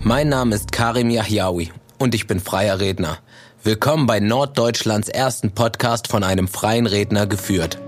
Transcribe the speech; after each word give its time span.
Mein 0.00 0.28
Name 0.28 0.54
ist 0.54 0.70
Karim 0.70 1.10
Yahyaoui 1.10 1.72
und 1.98 2.14
ich 2.14 2.28
bin 2.28 2.38
freier 2.38 2.78
Redner. 2.78 3.18
Willkommen 3.64 4.06
bei 4.06 4.20
Norddeutschlands 4.20 5.08
ersten 5.08 5.50
Podcast 5.50 6.06
von 6.06 6.22
einem 6.22 6.46
freien 6.46 6.86
Redner 6.86 7.26
geführt. 7.26 7.78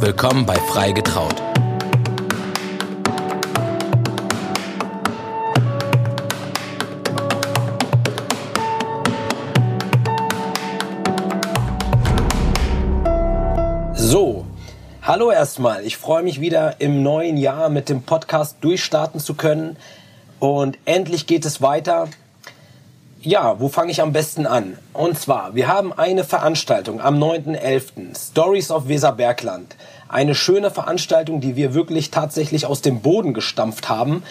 Willkommen 0.00 0.46
bei 0.46 0.56
Frei 0.56 0.90
getraut. 0.90 1.36
So, 13.94 14.44
hallo 15.02 15.30
erstmal. 15.30 15.84
Ich 15.86 15.96
freue 15.96 16.24
mich 16.24 16.40
wieder 16.40 16.80
im 16.80 17.04
neuen 17.04 17.36
Jahr 17.36 17.68
mit 17.68 17.88
dem 17.88 18.02
Podcast 18.02 18.56
durchstarten 18.60 19.20
zu 19.20 19.34
können. 19.34 19.76
Und 20.40 20.78
endlich 20.86 21.26
geht 21.26 21.44
es 21.44 21.60
weiter. 21.60 22.08
Ja, 23.20 23.60
wo 23.60 23.68
fange 23.68 23.90
ich 23.92 24.00
am 24.00 24.14
besten 24.14 24.46
an? 24.46 24.78
Und 24.94 25.18
zwar, 25.18 25.54
wir 25.54 25.68
haben 25.68 25.92
eine 25.92 26.24
Veranstaltung 26.24 27.02
am 27.02 27.22
9.11. 27.22 28.16
Stories 28.30 28.70
of 28.70 28.88
Weserbergland. 28.88 29.76
Eine 30.08 30.34
schöne 30.34 30.70
Veranstaltung, 30.70 31.42
die 31.42 31.54
wir 31.54 31.74
wirklich 31.74 32.10
tatsächlich 32.10 32.64
aus 32.64 32.80
dem 32.80 33.02
Boden 33.02 33.34
gestampft 33.34 33.90
haben. 33.90 34.22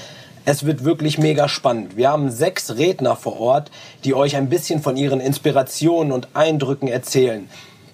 Es 0.46 0.66
wird 0.66 0.84
wirklich 0.84 1.20
mega 1.20 1.48
spannend. 1.48 1.96
Wir 1.96 2.10
haben 2.10 2.32
sechs 2.32 2.76
Redner 2.76 3.16
vor 3.16 3.40
Ort, 3.40 3.70
die 4.04 4.16
euch 4.16 4.36
ein 4.36 4.50
bisschen 4.50 4.82
von 4.82 4.98
ihren 4.98 5.20
Inspirationen 5.20 6.12
und 6.12 6.30
Eindrücken 6.34 6.88
erzählen. 6.88 7.48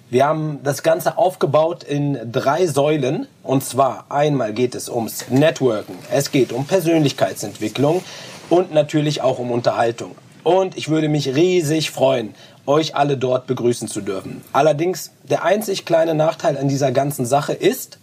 Wir 0.08 0.24
haben 0.24 0.60
das 0.62 0.84
Ganze 0.84 1.18
aufgebaut 1.18 1.82
in 1.82 2.30
drei 2.30 2.68
Säulen. 2.68 3.26
Und 3.42 3.64
zwar 3.64 4.06
einmal 4.08 4.52
geht 4.52 4.76
es 4.76 4.88
ums 4.88 5.28
Networken, 5.30 5.96
es 6.10 6.30
geht 6.30 6.52
um 6.52 6.64
Persönlichkeitsentwicklung 6.64 8.04
und 8.48 8.72
natürlich 8.72 9.22
auch 9.22 9.40
um 9.40 9.50
Unterhaltung. 9.50 10.12
Und 10.44 10.76
ich 10.76 10.88
würde 10.88 11.08
mich 11.08 11.34
riesig 11.34 11.90
freuen, 11.90 12.36
euch 12.66 12.94
alle 12.94 13.16
dort 13.16 13.48
begrüßen 13.48 13.88
zu 13.88 14.00
dürfen. 14.00 14.42
Allerdings, 14.52 15.10
der 15.24 15.44
einzig 15.44 15.84
kleine 15.84 16.14
Nachteil 16.14 16.56
an 16.56 16.68
dieser 16.68 16.92
ganzen 16.92 17.26
Sache 17.26 17.52
ist, 17.52 17.98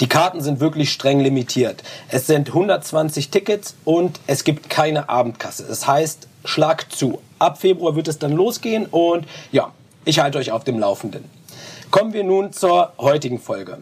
die 0.00 0.08
Karten 0.08 0.40
sind 0.40 0.60
wirklich 0.60 0.90
streng 0.90 1.20
limitiert. 1.20 1.82
Es 2.08 2.26
sind 2.26 2.48
120 2.48 3.28
Tickets 3.28 3.74
und 3.84 4.18
es 4.26 4.44
gibt 4.44 4.70
keine 4.70 5.10
Abendkasse. 5.10 5.66
Das 5.68 5.86
heißt, 5.86 6.26
schlag 6.46 6.90
zu. 6.90 7.20
Ab 7.38 7.60
Februar 7.60 7.96
wird 7.96 8.08
es 8.08 8.18
dann 8.18 8.32
losgehen 8.32 8.86
und 8.86 9.26
ja, 9.52 9.72
ich 10.10 10.18
halte 10.18 10.38
euch 10.38 10.50
auf 10.50 10.64
dem 10.64 10.80
Laufenden. 10.80 11.24
Kommen 11.92 12.12
wir 12.12 12.24
nun 12.24 12.52
zur 12.52 12.92
heutigen 12.98 13.38
Folge. 13.38 13.78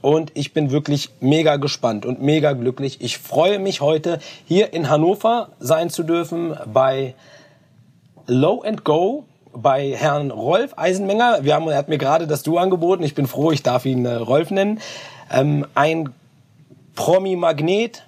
Und 0.00 0.30
ich 0.34 0.52
bin 0.52 0.70
wirklich 0.70 1.10
mega 1.18 1.56
gespannt 1.56 2.06
und 2.06 2.22
mega 2.22 2.52
glücklich. 2.52 3.00
Ich 3.00 3.18
freue 3.18 3.58
mich 3.58 3.80
heute 3.80 4.20
hier 4.46 4.72
in 4.72 4.88
Hannover 4.88 5.48
sein 5.58 5.90
zu 5.90 6.04
dürfen 6.04 6.56
bei 6.72 7.14
Low 8.28 8.62
and 8.62 8.84
Go 8.84 9.24
bei 9.52 9.92
Herrn 9.96 10.30
Rolf 10.30 10.74
Eisenmenger. 10.76 11.38
Wir 11.42 11.56
haben, 11.56 11.66
er 11.68 11.78
hat 11.78 11.88
mir 11.88 11.98
gerade 11.98 12.28
das 12.28 12.44
Du 12.44 12.58
angeboten. 12.58 13.02
Ich 13.02 13.16
bin 13.16 13.26
froh, 13.26 13.50
ich 13.50 13.64
darf 13.64 13.84
ihn 13.84 14.06
äh, 14.06 14.14
Rolf 14.14 14.52
nennen. 14.52 14.80
Ähm, 15.32 15.66
ein 15.74 16.10
Promi-Magnet, 16.94 18.04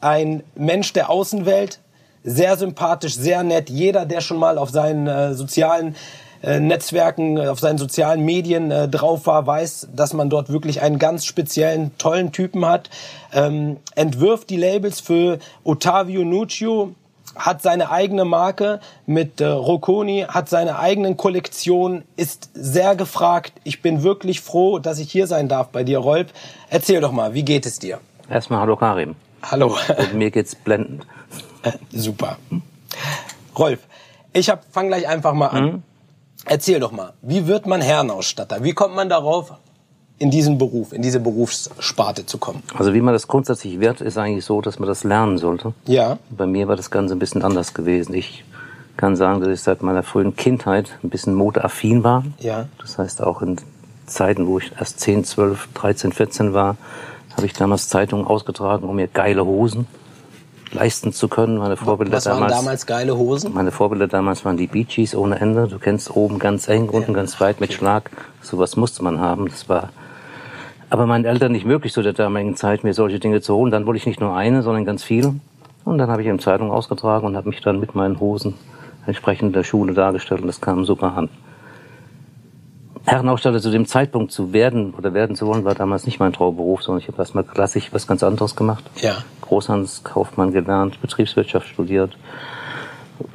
ein 0.00 0.42
Mensch 0.56 0.92
der 0.92 1.08
Außenwelt, 1.08 1.78
sehr 2.24 2.56
sympathisch, 2.56 3.14
sehr 3.14 3.44
nett. 3.44 3.70
Jeder, 3.70 4.06
der 4.06 4.22
schon 4.22 4.38
mal 4.38 4.58
auf 4.58 4.70
seinen 4.70 5.06
äh, 5.06 5.34
sozialen 5.34 5.94
äh, 6.42 6.60
Netzwerken, 6.60 7.38
auf 7.38 7.60
seinen 7.60 7.78
sozialen 7.78 8.24
Medien 8.24 8.70
äh, 8.70 8.88
drauf 8.88 9.26
war, 9.26 9.46
weiß, 9.46 9.88
dass 9.94 10.12
man 10.12 10.28
dort 10.28 10.50
wirklich 10.50 10.82
einen 10.82 10.98
ganz 10.98 11.24
speziellen, 11.24 11.96
tollen 11.98 12.32
Typen 12.32 12.66
hat. 12.66 12.90
Ähm, 13.32 13.78
entwirft 13.94 14.50
die 14.50 14.56
Labels 14.56 15.00
für 15.00 15.38
Ottavio 15.64 16.24
Nuccio, 16.24 16.94
hat 17.36 17.62
seine 17.62 17.90
eigene 17.90 18.24
Marke 18.24 18.80
mit 19.06 19.40
äh, 19.40 19.46
Rocconi, 19.46 20.26
hat 20.28 20.48
seine 20.48 20.78
eigenen 20.78 21.16
Kollektionen, 21.16 22.02
ist 22.16 22.50
sehr 22.54 22.96
gefragt. 22.96 23.52
Ich 23.64 23.80
bin 23.80 24.02
wirklich 24.02 24.40
froh, 24.40 24.78
dass 24.78 24.98
ich 24.98 25.10
hier 25.10 25.26
sein 25.26 25.48
darf 25.48 25.68
bei 25.68 25.84
dir, 25.84 25.98
Rolf. 25.98 26.28
Erzähl 26.68 27.00
doch 27.00 27.12
mal, 27.12 27.34
wie 27.34 27.44
geht 27.44 27.66
es 27.66 27.78
dir? 27.78 28.00
Erstmal 28.28 28.60
hallo 28.60 28.76
Karim. 28.76 29.14
Hallo. 29.42 29.76
Und 29.96 30.14
mir 30.14 30.30
geht's 30.30 30.54
blendend. 30.54 31.06
Äh, 31.62 31.72
super. 31.90 32.38
Rolf, 33.56 33.80
ich 34.32 34.50
hab, 34.50 34.64
fang 34.72 34.88
gleich 34.88 35.08
einfach 35.08 35.34
mal 35.34 35.48
an. 35.48 35.64
Mhm. 35.64 35.82
Erzähl 36.44 36.80
doch 36.80 36.92
mal, 36.92 37.12
wie 37.22 37.46
wird 37.46 37.66
man 37.66 37.80
Herrenausstatter? 37.80 38.62
Wie 38.64 38.72
kommt 38.72 38.94
man 38.94 39.08
darauf, 39.08 39.52
in 40.18 40.30
diesen 40.30 40.58
Beruf, 40.58 40.92
in 40.92 41.02
diese 41.02 41.20
Berufssparte 41.20 42.26
zu 42.26 42.38
kommen? 42.38 42.62
Also 42.76 42.94
wie 42.94 43.00
man 43.00 43.14
das 43.14 43.28
grundsätzlich 43.28 43.80
wird, 43.80 44.00
ist 44.00 44.18
eigentlich 44.18 44.44
so, 44.44 44.60
dass 44.60 44.78
man 44.78 44.88
das 44.88 45.04
lernen 45.04 45.38
sollte. 45.38 45.72
Ja. 45.86 46.18
Bei 46.30 46.46
mir 46.46 46.68
war 46.68 46.76
das 46.76 46.90
Ganze 46.90 47.14
ein 47.14 47.18
bisschen 47.18 47.42
anders 47.42 47.74
gewesen. 47.74 48.14
Ich 48.14 48.44
kann 48.96 49.16
sagen, 49.16 49.40
dass 49.40 49.48
ich 49.50 49.60
seit 49.60 49.82
meiner 49.82 50.02
frühen 50.02 50.36
Kindheit 50.36 50.90
ein 51.02 51.10
bisschen 51.10 51.34
modeaffin 51.34 52.04
war. 52.04 52.24
Ja. 52.38 52.68
Das 52.78 52.98
heißt 52.98 53.22
auch 53.22 53.42
in 53.42 53.56
Zeiten, 54.06 54.46
wo 54.46 54.58
ich 54.58 54.72
erst 54.78 55.00
10, 55.00 55.24
12, 55.24 55.68
13, 55.74 56.12
14 56.12 56.54
war, 56.54 56.76
habe 57.36 57.46
ich 57.46 57.54
damals 57.54 57.88
Zeitungen 57.88 58.26
ausgetragen, 58.26 58.88
um 58.88 58.96
mir 58.96 59.08
geile 59.08 59.44
Hosen 59.44 59.86
leisten 60.72 61.12
zu 61.12 61.28
können. 61.28 61.58
Meine 61.58 61.76
Vorbilder 61.76 62.16
Was 62.16 62.26
waren 62.26 62.40
damals, 62.40 62.56
damals 62.56 62.86
geile 62.86 63.16
Hosen? 63.16 63.54
Meine 63.54 63.70
Vorbilder 63.70 64.08
damals 64.08 64.44
waren 64.44 64.56
die 64.56 64.66
Bee 64.66 64.84
Gees 64.84 65.14
ohne 65.14 65.38
Ende. 65.40 65.68
Du 65.68 65.78
kennst 65.78 66.14
oben 66.14 66.38
ganz 66.38 66.68
eng, 66.68 66.88
unten 66.88 67.12
ja, 67.12 67.16
ganz 67.16 67.40
weit 67.40 67.60
mit 67.60 67.72
Schlag. 67.72 68.10
Sowas 68.40 68.76
musste 68.76 69.02
man 69.04 69.20
haben. 69.20 69.48
Das 69.48 69.68
war 69.68 69.90
aber 70.90 71.06
meinen 71.06 71.24
Eltern 71.24 71.52
nicht 71.52 71.64
möglich 71.64 71.92
zu 71.92 72.02
der 72.02 72.12
damaligen 72.12 72.56
Zeit, 72.56 72.84
mir 72.84 72.94
solche 72.94 73.18
Dinge 73.18 73.40
zu 73.40 73.54
holen. 73.54 73.70
Dann 73.70 73.86
wollte 73.86 73.98
ich 73.98 74.06
nicht 74.06 74.20
nur 74.20 74.36
eine, 74.36 74.62
sondern 74.62 74.84
ganz 74.84 75.02
viele. 75.02 75.34
Und 75.84 75.98
dann 75.98 76.10
habe 76.10 76.22
ich 76.22 76.28
in 76.28 76.38
Zeitung 76.38 76.70
ausgetragen 76.70 77.26
und 77.26 77.36
habe 77.36 77.48
mich 77.48 77.60
dann 77.60 77.80
mit 77.80 77.94
meinen 77.94 78.20
Hosen 78.20 78.54
entsprechend 79.06 79.56
der 79.56 79.64
Schule 79.64 79.94
dargestellt 79.94 80.42
und 80.42 80.46
das 80.46 80.60
kam 80.60 80.84
super 80.84 81.16
an. 81.16 81.28
Herrenausstatter 83.04 83.60
zu 83.60 83.70
dem 83.70 83.86
Zeitpunkt 83.86 84.30
zu 84.30 84.52
werden 84.52 84.94
oder 84.94 85.12
werden 85.12 85.34
zu 85.34 85.46
wollen, 85.46 85.64
war 85.64 85.74
damals 85.74 86.06
nicht 86.06 86.20
mein 86.20 86.32
Traumberuf, 86.32 86.82
sondern 86.82 87.00
ich 87.00 87.08
habe 87.08 87.18
erstmal 87.18 87.42
klassisch 87.42 87.92
was 87.92 88.06
ganz 88.06 88.22
anderes 88.22 88.54
gemacht. 88.54 88.84
Ja. 89.00 89.24
Großhandelskaufmann 89.52 90.50
gelernt, 90.50 90.98
Betriebswirtschaft 91.02 91.68
studiert. 91.68 92.16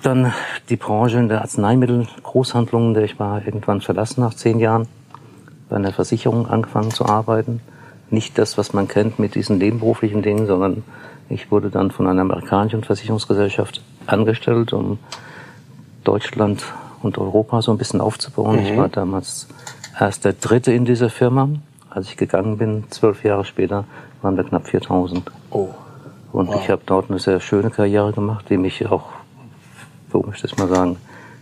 Dann 0.01 0.33
die 0.69 0.75
Branche 0.75 1.19
in 1.19 1.29
der 1.29 1.41
Arzneimittelgroßhandlung, 1.41 2.88
in 2.88 2.94
der 2.95 3.03
ich 3.03 3.19
war, 3.19 3.45
irgendwann 3.45 3.81
verlassen 3.81 4.22
nach 4.22 4.33
zehn 4.33 4.57
Jahren. 4.57 4.88
Bei 5.69 5.75
einer 5.75 5.94
Versicherung 5.94 6.47
angefangen 6.47 6.89
zu 6.89 7.06
arbeiten. 7.06 7.61
Nicht 8.09 8.39
das, 8.39 8.57
was 8.57 8.73
man 8.73 8.88
kennt 8.88 9.19
mit 9.19 9.35
diesen 9.35 9.59
nebenberuflichen 9.59 10.23
Dingen, 10.23 10.47
sondern 10.47 10.83
ich 11.29 11.51
wurde 11.51 11.69
dann 11.69 11.91
von 11.91 12.07
einer 12.07 12.22
amerikanischen 12.22 12.83
Versicherungsgesellschaft 12.83 13.83
angestellt, 14.07 14.73
um 14.73 14.97
Deutschland 16.03 16.63
und 17.03 17.19
Europa 17.19 17.61
so 17.61 17.72
ein 17.72 17.77
bisschen 17.77 18.01
aufzubauen. 18.01 18.56
Mhm. 18.56 18.66
Ich 18.66 18.75
war 18.75 18.89
damals 18.89 19.47
erst 20.00 20.25
der 20.25 20.33
Dritte 20.33 20.73
in 20.73 20.85
dieser 20.85 21.11
Firma. 21.11 21.50
Als 21.91 22.07
ich 22.09 22.17
gegangen 22.17 22.57
bin, 22.57 22.85
zwölf 22.89 23.23
Jahre 23.23 23.45
später, 23.45 23.83
waren 24.23 24.35
wir 24.35 24.45
knapp 24.45 24.67
4000. 24.67 25.31
Oh. 25.51 25.69
Und 26.37 26.49
wow. 26.49 26.61
ich 26.61 26.69
habe 26.69 26.83
dort 26.85 27.09
eine 27.09 27.17
sehr 27.17 27.39
schöne 27.39 27.71
Karriere 27.71 28.13
gemacht, 28.13 28.45
die 28.51 28.57
mich 28.57 28.85
auch, 28.85 29.05
so 30.11 30.21
möchte 30.21 30.45
ich 30.45 30.55
mal 30.55 30.67
sagen, 30.67 30.97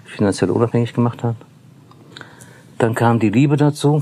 finanziell 0.06 0.50
unabhängig 0.50 0.94
gemacht 0.94 1.22
hat. 1.22 1.36
Dann 2.78 2.96
kam 2.96 3.20
die 3.20 3.30
Liebe 3.30 3.58
dazu. 3.58 4.02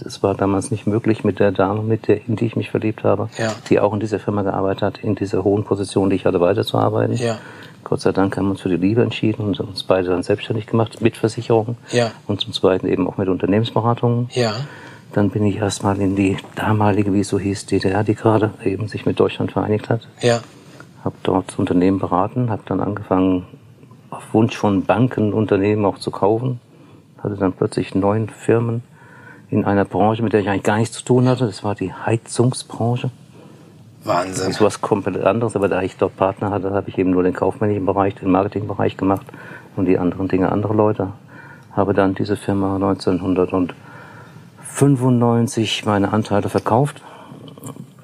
Das 0.00 0.22
war 0.22 0.36
damals 0.36 0.70
nicht 0.70 0.86
möglich 0.86 1.24
mit 1.24 1.40
der 1.40 1.50
Dame, 1.50 1.82
mit 1.82 2.06
der, 2.06 2.24
in 2.28 2.36
die 2.36 2.46
ich 2.46 2.54
mich 2.54 2.70
verliebt 2.70 3.02
habe, 3.02 3.30
ja. 3.36 3.52
die 3.68 3.80
auch 3.80 3.92
in 3.92 3.98
dieser 3.98 4.20
Firma 4.20 4.42
gearbeitet 4.42 4.82
hat, 4.82 4.98
in 4.98 5.16
dieser 5.16 5.42
hohen 5.42 5.64
Position, 5.64 6.08
die 6.08 6.14
ich 6.14 6.24
hatte, 6.24 6.40
weiterzuarbeiten. 6.40 7.16
Ja. 7.16 7.38
Gott 7.82 8.00
sei 8.00 8.12
Dank 8.12 8.36
haben 8.36 8.44
wir 8.44 8.52
uns 8.52 8.60
für 8.60 8.68
die 8.68 8.76
Liebe 8.76 9.02
entschieden 9.02 9.42
und 9.42 9.58
uns 9.58 9.82
beide 9.82 10.10
dann 10.10 10.22
selbstständig 10.22 10.68
gemacht 10.68 11.00
mit 11.00 11.16
Versicherungen 11.16 11.76
ja. 11.90 12.12
und 12.28 12.40
zum 12.40 12.52
Zweiten 12.52 12.86
eben 12.86 13.08
auch 13.08 13.16
mit 13.16 13.28
Unternehmensberatungen. 13.28 14.28
Ja. 14.34 14.54
Dann 15.12 15.30
bin 15.30 15.44
ich 15.46 15.56
erstmal 15.56 15.98
in 16.00 16.16
die 16.16 16.36
damalige, 16.54 17.12
wie 17.12 17.20
es 17.20 17.28
so 17.28 17.38
hieß, 17.38 17.66
DDR, 17.66 18.04
die 18.04 18.14
gerade 18.14 18.50
eben 18.64 18.88
sich 18.88 19.06
mit 19.06 19.18
Deutschland 19.18 19.52
vereinigt 19.52 19.88
hat. 19.88 20.06
Ja. 20.20 20.40
Habe 21.04 21.16
dort 21.22 21.58
Unternehmen 21.58 21.98
beraten, 21.98 22.50
habe 22.50 22.62
dann 22.66 22.80
angefangen, 22.80 23.46
auf 24.10 24.22
Wunsch 24.32 24.56
von 24.56 24.84
Banken 24.84 25.32
Unternehmen 25.32 25.84
auch 25.84 25.98
zu 25.98 26.10
kaufen. 26.10 26.60
Hatte 27.22 27.36
dann 27.36 27.52
plötzlich 27.52 27.94
neun 27.94 28.28
Firmen 28.28 28.82
in 29.50 29.64
einer 29.64 29.84
Branche, 29.84 30.22
mit 30.22 30.32
der 30.32 30.40
ich 30.40 30.48
eigentlich 30.48 30.62
gar 30.62 30.76
nichts 30.78 30.96
zu 30.96 31.04
tun 31.04 31.28
hatte. 31.28 31.46
Das 31.46 31.64
war 31.64 31.74
die 31.74 31.92
Heizungsbranche. 31.92 33.10
Wahnsinn. 34.04 34.46
Das 34.46 34.48
ist 34.48 34.60
was 34.60 34.80
komplett 34.80 35.24
anderes, 35.24 35.56
aber 35.56 35.68
da 35.68 35.82
ich 35.82 35.96
dort 35.96 36.16
Partner 36.16 36.50
hatte, 36.50 36.70
habe 36.72 36.88
ich 36.88 36.98
eben 36.98 37.10
nur 37.10 37.22
den 37.22 37.34
kaufmännischen 37.34 37.86
Bereich, 37.86 38.14
den 38.14 38.30
Marketingbereich 38.30 38.96
gemacht 38.96 39.26
und 39.76 39.86
die 39.86 39.98
anderen 39.98 40.28
Dinge 40.28 40.52
andere 40.52 40.74
Leute. 40.74 41.08
Habe 41.72 41.94
dann 41.94 42.14
diese 42.14 42.36
Firma 42.36 42.78
1995 44.70 45.84
meine 45.86 46.12
Anteile 46.12 46.48
verkauft, 46.48 47.02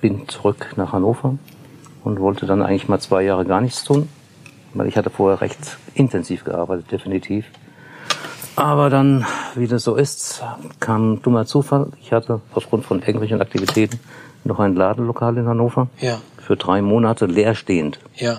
bin 0.00 0.28
zurück 0.28 0.72
nach 0.76 0.92
Hannover 0.92 1.36
und 2.02 2.20
wollte 2.20 2.46
dann 2.46 2.62
eigentlich 2.62 2.88
mal 2.88 2.98
zwei 2.98 3.22
Jahre 3.22 3.44
gar 3.44 3.60
nichts 3.60 3.84
tun, 3.84 4.08
weil 4.74 4.88
ich 4.88 4.96
hatte 4.96 5.10
vorher 5.10 5.40
recht 5.40 5.78
intensiv 5.94 6.44
gearbeitet, 6.44 6.90
definitiv. 6.90 7.46
Aber 8.56 8.90
dann, 8.90 9.24
wie 9.54 9.66
das 9.66 9.84
so 9.84 9.96
ist, 9.96 10.42
kam 10.80 11.14
ein 11.14 11.22
dummer 11.22 11.46
Zufall. 11.46 11.88
Ich 12.00 12.12
hatte 12.12 12.40
aufgrund 12.54 12.84
von 12.84 13.00
irgendwelchen 13.00 13.40
Aktivitäten 13.40 13.98
noch 14.44 14.60
ein 14.60 14.74
Ladenlokal 14.74 15.36
in 15.38 15.46
Hannover 15.46 15.88
ja. 16.00 16.18
für 16.38 16.56
drei 16.56 16.82
Monate 16.82 17.26
leerstehend. 17.26 17.98
Ja. 18.14 18.38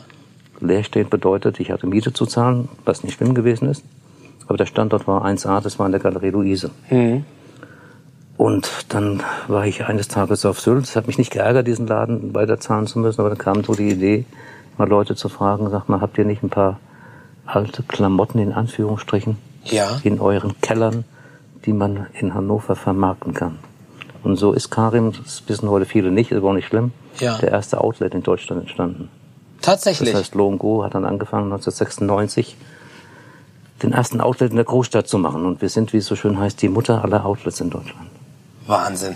Leerstehend 0.60 1.10
bedeutet, 1.10 1.60
ich 1.60 1.72
hatte 1.72 1.88
Miete 1.88 2.14
zu 2.14 2.26
zahlen, 2.26 2.70
was 2.86 3.04
nicht 3.04 3.16
schlimm 3.16 3.34
gewesen 3.34 3.70
ist. 3.70 3.84
Aber 4.48 4.58
der 4.58 4.66
Standort 4.66 5.08
war 5.08 5.26
1A, 5.26 5.62
das 5.62 5.80
war 5.80 5.86
in 5.86 5.92
der 5.92 6.02
Galerie 6.02 6.30
Luise. 6.30 6.72
Und 8.38 8.86
dann 8.90 9.24
war 9.48 9.66
ich 9.66 9.86
eines 9.86 10.08
Tages 10.10 10.46
auf 10.46 10.60
Sylt. 10.60 10.84
Es 10.84 10.96
hat 10.96 11.08
mich 11.08 11.18
nicht 11.18 11.32
geärgert, 11.32 11.68
diesen 11.68 11.88
Laden 11.88 12.34
weiter 12.36 12.60
zahlen 12.60 12.86
zu 12.88 13.00
müssen, 13.00 13.22
aber 13.22 13.30
dann 13.30 13.38
kam 13.38 13.64
so 13.64 13.74
die 13.76 13.90
Idee, 13.90 14.26
mal 14.78 14.88
Leute 14.90 15.16
zu 15.16 15.30
fragen, 15.30 15.70
sag 15.70 15.88
mal, 15.88 16.02
habt 16.02 16.18
ihr 16.18 16.26
nicht 16.26 16.44
ein 16.44 16.50
paar 16.50 16.80
alte 17.46 17.84
Klamotten 17.84 18.40
in 18.40 18.52
Anführungsstrichen 18.52 19.38
Ja. 19.64 20.00
in 20.04 20.20
euren 20.20 20.60
Kellern, 20.62 21.06
die 21.66 21.72
man 21.74 22.08
in 22.20 22.34
Hannover 22.34 22.76
vermarkten 22.76 23.34
kann? 23.34 23.58
Und 24.24 24.36
so 24.38 24.52
ist 24.52 24.70
Karim, 24.70 25.14
das 25.14 25.44
wissen 25.48 25.70
heute 25.70 25.86
viele 25.86 26.12
nicht, 26.12 26.32
ist 26.32 26.38
aber 26.40 26.50
auch 26.50 26.54
nicht 26.54 26.68
schlimm, 26.68 26.92
Ja. 27.20 27.38
der 27.38 27.52
erste 27.52 27.80
Outlet 27.80 28.14
in 28.16 28.24
Deutschland 28.24 28.62
entstanden. 28.64 29.10
Tatsächlich. 29.62 30.12
Das 30.12 30.20
heißt, 30.20 30.36
Lo 30.36 30.50
Go 30.58 30.84
hat 30.84 30.94
dann 30.96 31.06
angefangen 31.06 31.46
1996 31.46 32.58
den 33.84 33.94
ersten 33.94 34.20
Outlet 34.20 34.50
in 34.52 34.58
der 34.58 34.66
Großstadt 34.66 35.08
zu 35.08 35.18
machen. 35.20 35.46
Und 35.46 35.62
wir 35.62 35.70
sind, 35.70 35.94
wie 35.94 35.98
es 35.98 36.06
so 36.06 36.16
schön 36.16 36.38
heißt, 36.40 36.62
die 36.62 36.70
Mutter 36.70 37.04
aller 37.04 37.26
Outlets 37.26 37.62
in 37.62 37.70
Deutschland. 37.70 38.10
Wahnsinn. 38.68 39.16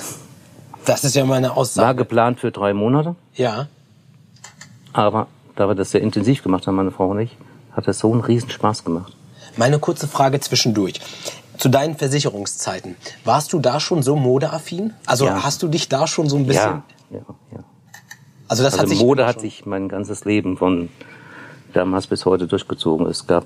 Das 0.85 1.03
ist 1.03 1.15
ja 1.15 1.25
meine 1.25 1.49
War 1.49 1.57
Aussage. 1.57 1.97
geplant 1.97 2.39
für 2.39 2.51
drei 2.51 2.73
Monate, 2.73 3.15
Ja. 3.35 3.67
aber 4.93 5.27
da 5.55 5.67
wir 5.67 5.75
das 5.75 5.91
sehr 5.91 6.01
intensiv 6.01 6.41
gemacht 6.43 6.65
haben, 6.67 6.75
meine 6.75 6.91
Frau 6.91 7.09
und 7.09 7.19
ich, 7.19 7.35
hat 7.73 7.87
es 7.87 7.99
so 7.99 8.11
einen 8.11 8.21
riesen 8.21 8.49
Spaß 8.49 8.83
gemacht. 8.85 9.13
Meine 9.57 9.79
kurze 9.79 10.07
Frage 10.07 10.39
zwischendurch. 10.39 10.99
Zu 11.57 11.67
deinen 11.69 11.97
Versicherungszeiten. 11.97 12.95
Warst 13.25 13.51
du 13.51 13.59
da 13.59 13.81
schon 13.81 14.01
so 14.01 14.15
modeaffin? 14.15 14.93
Also 15.05 15.25
Ja. 15.25 15.43
hast 15.43 15.61
du 15.61 15.67
dich 15.67 15.89
da 15.89 16.07
schon 16.07 16.29
so 16.29 16.37
ein 16.37 16.45
bisschen. 16.47 16.83
Ja, 17.11 17.17
ja, 17.17 17.25
ja. 17.53 17.63
Also 18.47 18.63
das 18.63 18.73
hat 18.73 18.81
Also 18.81 18.93
sich 18.93 19.03
Mode 19.03 19.25
hat 19.27 19.41
sich 19.41 19.65
mein 19.65 19.89
ganzes 19.89 20.23
Leben 20.23 20.55
von 20.57 20.89
damals 21.73 22.07
bis 22.07 22.25
heute 22.25 22.47
durchgezogen. 22.47 23.05
Es 23.07 23.27
gab 23.27 23.45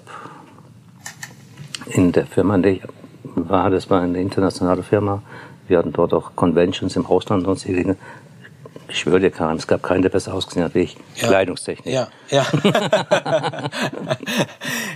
in 1.88 2.12
der 2.12 2.26
Firma, 2.28 2.56
in 2.56 2.62
der 2.62 2.72
ich 2.74 2.82
war, 3.36 3.70
das 3.72 3.90
war 3.90 4.02
eine 4.02 4.22
internationale 4.22 4.84
Firma. 4.84 5.22
Wir 5.68 5.78
hatten 5.78 5.94
dort 5.94 6.14
auch 6.14 6.36
Conventions 6.36 6.96
im 6.96 7.06
Ausland 7.06 7.42
und 7.42 7.46
sonstige 7.46 7.78
Dinge. 7.78 7.98
Ich 8.90 9.00
schwöre 9.00 9.20
dir, 9.20 9.32
Karin, 9.32 9.58
es 9.58 9.68
gab 9.68 9.82
keinen, 9.82 10.02
der 10.02 10.10
besser 10.10 10.34
ausgesehen 10.34 10.66
hat 10.66 10.76
wie 10.76 10.82
ich. 10.82 10.98
Ja. 11.16 11.28
Kleidungstechnik. 11.28 11.94
Ja, 11.94 12.08
ja. 12.30 12.46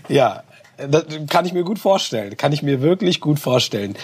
ja, 0.08 0.44
das 0.78 1.06
kann 1.30 1.46
ich 1.46 1.54
mir 1.54 1.64
gut 1.64 1.80
vorstellen. 1.80 2.38
Kann 2.38 2.54
ich 2.54 2.62
mir 2.62 2.82
wirklich 2.82 3.20
gut 3.22 3.40
vorstellen. 3.40 3.96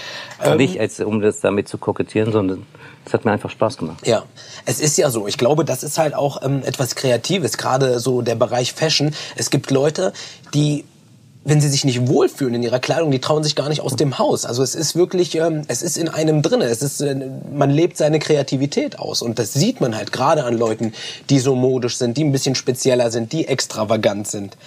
Ähm, 0.44 0.57
Nicht, 0.57 0.80
als, 0.80 1.00
um 1.00 1.21
das 1.21 1.39
damit 1.39 1.68
zu 1.68 1.77
kokettieren, 1.77 2.31
sondern 2.31 2.66
es 3.06 3.13
hat 3.13 3.25
mir 3.25 3.31
einfach 3.31 3.50
Spaß 3.50 3.77
gemacht. 3.77 4.07
Ja, 4.07 4.24
es 4.66 4.80
ist 4.80 4.98
ja 4.98 5.09
so. 5.09 5.27
Ich 5.27 5.38
glaube, 5.38 5.66
das 5.66 5.83
ist 5.83 5.98
halt 5.98 6.16
auch 6.16 6.42
ähm, 6.42 6.63
etwas 6.66 6.95
Kreatives, 6.95 7.57
gerade 7.57 8.00
so 8.00 8.21
der 8.21 8.36
Bereich 8.36 8.74
Fashion. 8.74 9.13
Es 9.36 9.50
gibt 9.50 9.69
Leute, 9.69 10.13
die 10.54 10.86
wenn 11.45 11.60
sie 11.60 11.68
sich 11.68 11.84
nicht 11.84 12.07
wohlfühlen 12.07 12.56
in 12.56 12.63
ihrer 12.63 12.80
Kleidung, 12.80 13.12
die 13.12 13.19
trauen 13.19 13.44
sich 13.44 13.56
gar 13.56 13.69
nicht 13.69 13.81
aus 13.81 13.95
dem 13.95 14.18
Haus. 14.18 14.45
Also 14.45 14.63
es 14.63 14.75
ist 14.75 14.95
wirklich, 14.95 15.36
ähm, 15.36 15.63
es 15.68 15.81
ist 15.81 15.98
in 15.98 16.10
einem 16.10 16.42
drinne. 16.42 16.66
Es 16.66 16.81
ist, 16.81 17.01
äh, 17.01 17.16
man 17.54 17.69
lebt 17.69 17.98
seine 17.98 18.19
Kreativität 18.19 19.00
aus 19.00 19.22
und 19.22 19.40
das 19.40 19.54
sieht 19.54 19.81
man 19.81 19.95
halt 19.95 20.12
gerade 20.12 20.45
an 20.45 20.57
Leuten, 20.57 20.94
die 21.30 21.40
so 21.40 21.56
modisch 21.56 21.98
sind, 21.98 22.18
die 22.18 22.24
ein 22.24 22.31
bisschen 22.31 22.56
spezieller 22.56 23.12
sind, 23.12 23.31
die 23.34 23.48
extravagant 23.48 24.28
sind. 24.28 24.57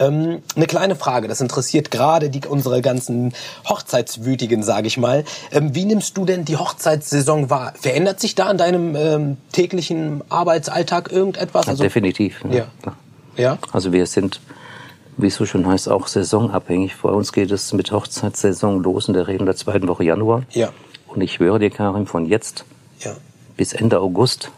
Ähm, 0.00 0.42
eine 0.54 0.66
kleine 0.66 0.96
Frage, 0.96 1.28
das 1.28 1.40
interessiert 1.40 1.90
gerade 1.90 2.30
die 2.30 2.46
unsere 2.46 2.82
ganzen 2.82 3.32
Hochzeitswütigen, 3.68 4.62
sage 4.62 4.86
ich 4.86 4.96
mal. 4.96 5.24
Ähm, 5.50 5.74
wie 5.74 5.84
nimmst 5.84 6.16
du 6.16 6.24
denn 6.24 6.44
die 6.44 6.56
Hochzeitssaison 6.56 7.50
wahr? 7.50 7.72
Verändert 7.80 8.20
sich 8.20 8.34
da 8.34 8.50
in 8.50 8.58
deinem 8.58 8.94
ähm, 8.94 9.36
täglichen 9.52 10.22
Arbeitsalltag 10.28 11.10
irgendetwas? 11.10 11.66
Also, 11.66 11.82
Definitiv. 11.82 12.40
Ja. 12.50 12.66
klar. 12.82 12.96
Ja. 13.36 13.58
Also 13.72 13.92
wir 13.92 14.06
sind, 14.06 14.40
wie 15.18 15.26
es 15.26 15.34
so 15.34 15.44
schön 15.44 15.66
heißt, 15.66 15.88
auch 15.90 16.06
saisonabhängig. 16.06 16.94
Bei 17.02 17.10
uns 17.10 17.32
geht 17.32 17.50
es 17.50 17.72
mit 17.72 17.92
Hochzeitssaison 17.92 18.82
los 18.82 19.08
in 19.08 19.14
der 19.14 19.26
Regel 19.26 19.40
in 19.40 19.46
der 19.46 19.56
zweiten 19.56 19.86
Woche 19.88 20.04
Januar. 20.04 20.42
Ja. 20.50 20.70
Und 21.08 21.20
ich 21.20 21.32
schwöre 21.34 21.58
dir, 21.58 21.70
Karim, 21.70 22.06
von 22.06 22.26
jetzt 22.26 22.64
Ja. 23.00 23.12
bis 23.56 23.72
Ende 23.72 24.00
August 24.00 24.50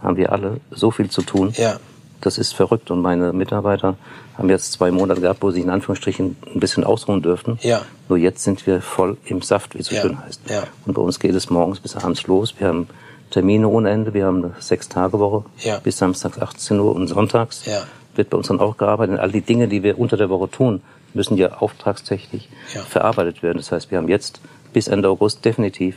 haben 0.00 0.16
wir 0.16 0.30
alle 0.32 0.60
so 0.70 0.90
viel 0.90 1.10
zu 1.10 1.22
tun. 1.22 1.52
Ja. 1.56 1.76
Das 2.20 2.36
ist 2.38 2.52
verrückt. 2.54 2.90
Und 2.90 3.00
meine 3.00 3.32
Mitarbeiter 3.32 3.96
haben 4.36 4.48
jetzt 4.48 4.72
zwei 4.72 4.90
Monate 4.90 5.20
gehabt, 5.20 5.42
wo 5.42 5.50
sie 5.50 5.60
in 5.60 5.70
Anführungsstrichen 5.70 6.36
ein 6.54 6.60
bisschen 6.60 6.84
ausruhen 6.84 7.22
dürften. 7.22 7.58
Ja. 7.62 7.82
Nur 8.08 8.18
jetzt 8.18 8.42
sind 8.44 8.66
wir 8.66 8.80
voll 8.82 9.16
im 9.24 9.40
Saft, 9.42 9.74
wie 9.74 9.80
es 9.80 9.86
so 9.86 9.94
Ja. 9.94 10.02
schön 10.02 10.20
heißt. 10.22 10.40
Ja. 10.50 10.64
Und 10.84 10.94
bei 10.94 11.02
uns 11.02 11.18
geht 11.20 11.34
es 11.34 11.48
morgens 11.50 11.80
bis 11.80 11.96
abends 11.96 12.26
los. 12.26 12.54
Wir 12.58 12.68
haben 12.68 12.88
Termine 13.30 13.68
ohne 13.68 13.90
Ende. 13.90 14.14
Wir 14.14 14.26
haben 14.26 14.44
eine 14.44 14.54
Sechs-Tage-Woche 14.58 15.44
Ja. 15.58 15.78
bis 15.78 15.98
samstags 15.98 16.38
18 16.40 16.80
Uhr 16.80 16.94
und 16.94 17.06
sonntags 17.08 17.64
Ja. 17.66 17.82
Wird 18.18 18.28
bei 18.30 18.36
uns 18.36 18.48
dann 18.48 18.60
auch 18.60 18.76
gearbeitet. 18.76 19.14
Und 19.14 19.20
all 19.20 19.32
die 19.32 19.40
Dinge, 19.40 19.68
die 19.68 19.82
wir 19.82 19.98
unter 19.98 20.16
der 20.16 20.28
Woche 20.28 20.50
tun, 20.50 20.82
müssen 21.14 21.36
ja 21.38 21.54
auftragstechnisch 21.54 22.42
Ja. 22.74 22.82
verarbeitet 22.82 23.42
werden. 23.42 23.56
Das 23.58 23.72
heißt, 23.72 23.90
wir 23.90 23.98
haben 23.98 24.08
jetzt 24.08 24.40
bis 24.74 24.88
Ende 24.88 25.08
August 25.08 25.44
definitiv 25.44 25.96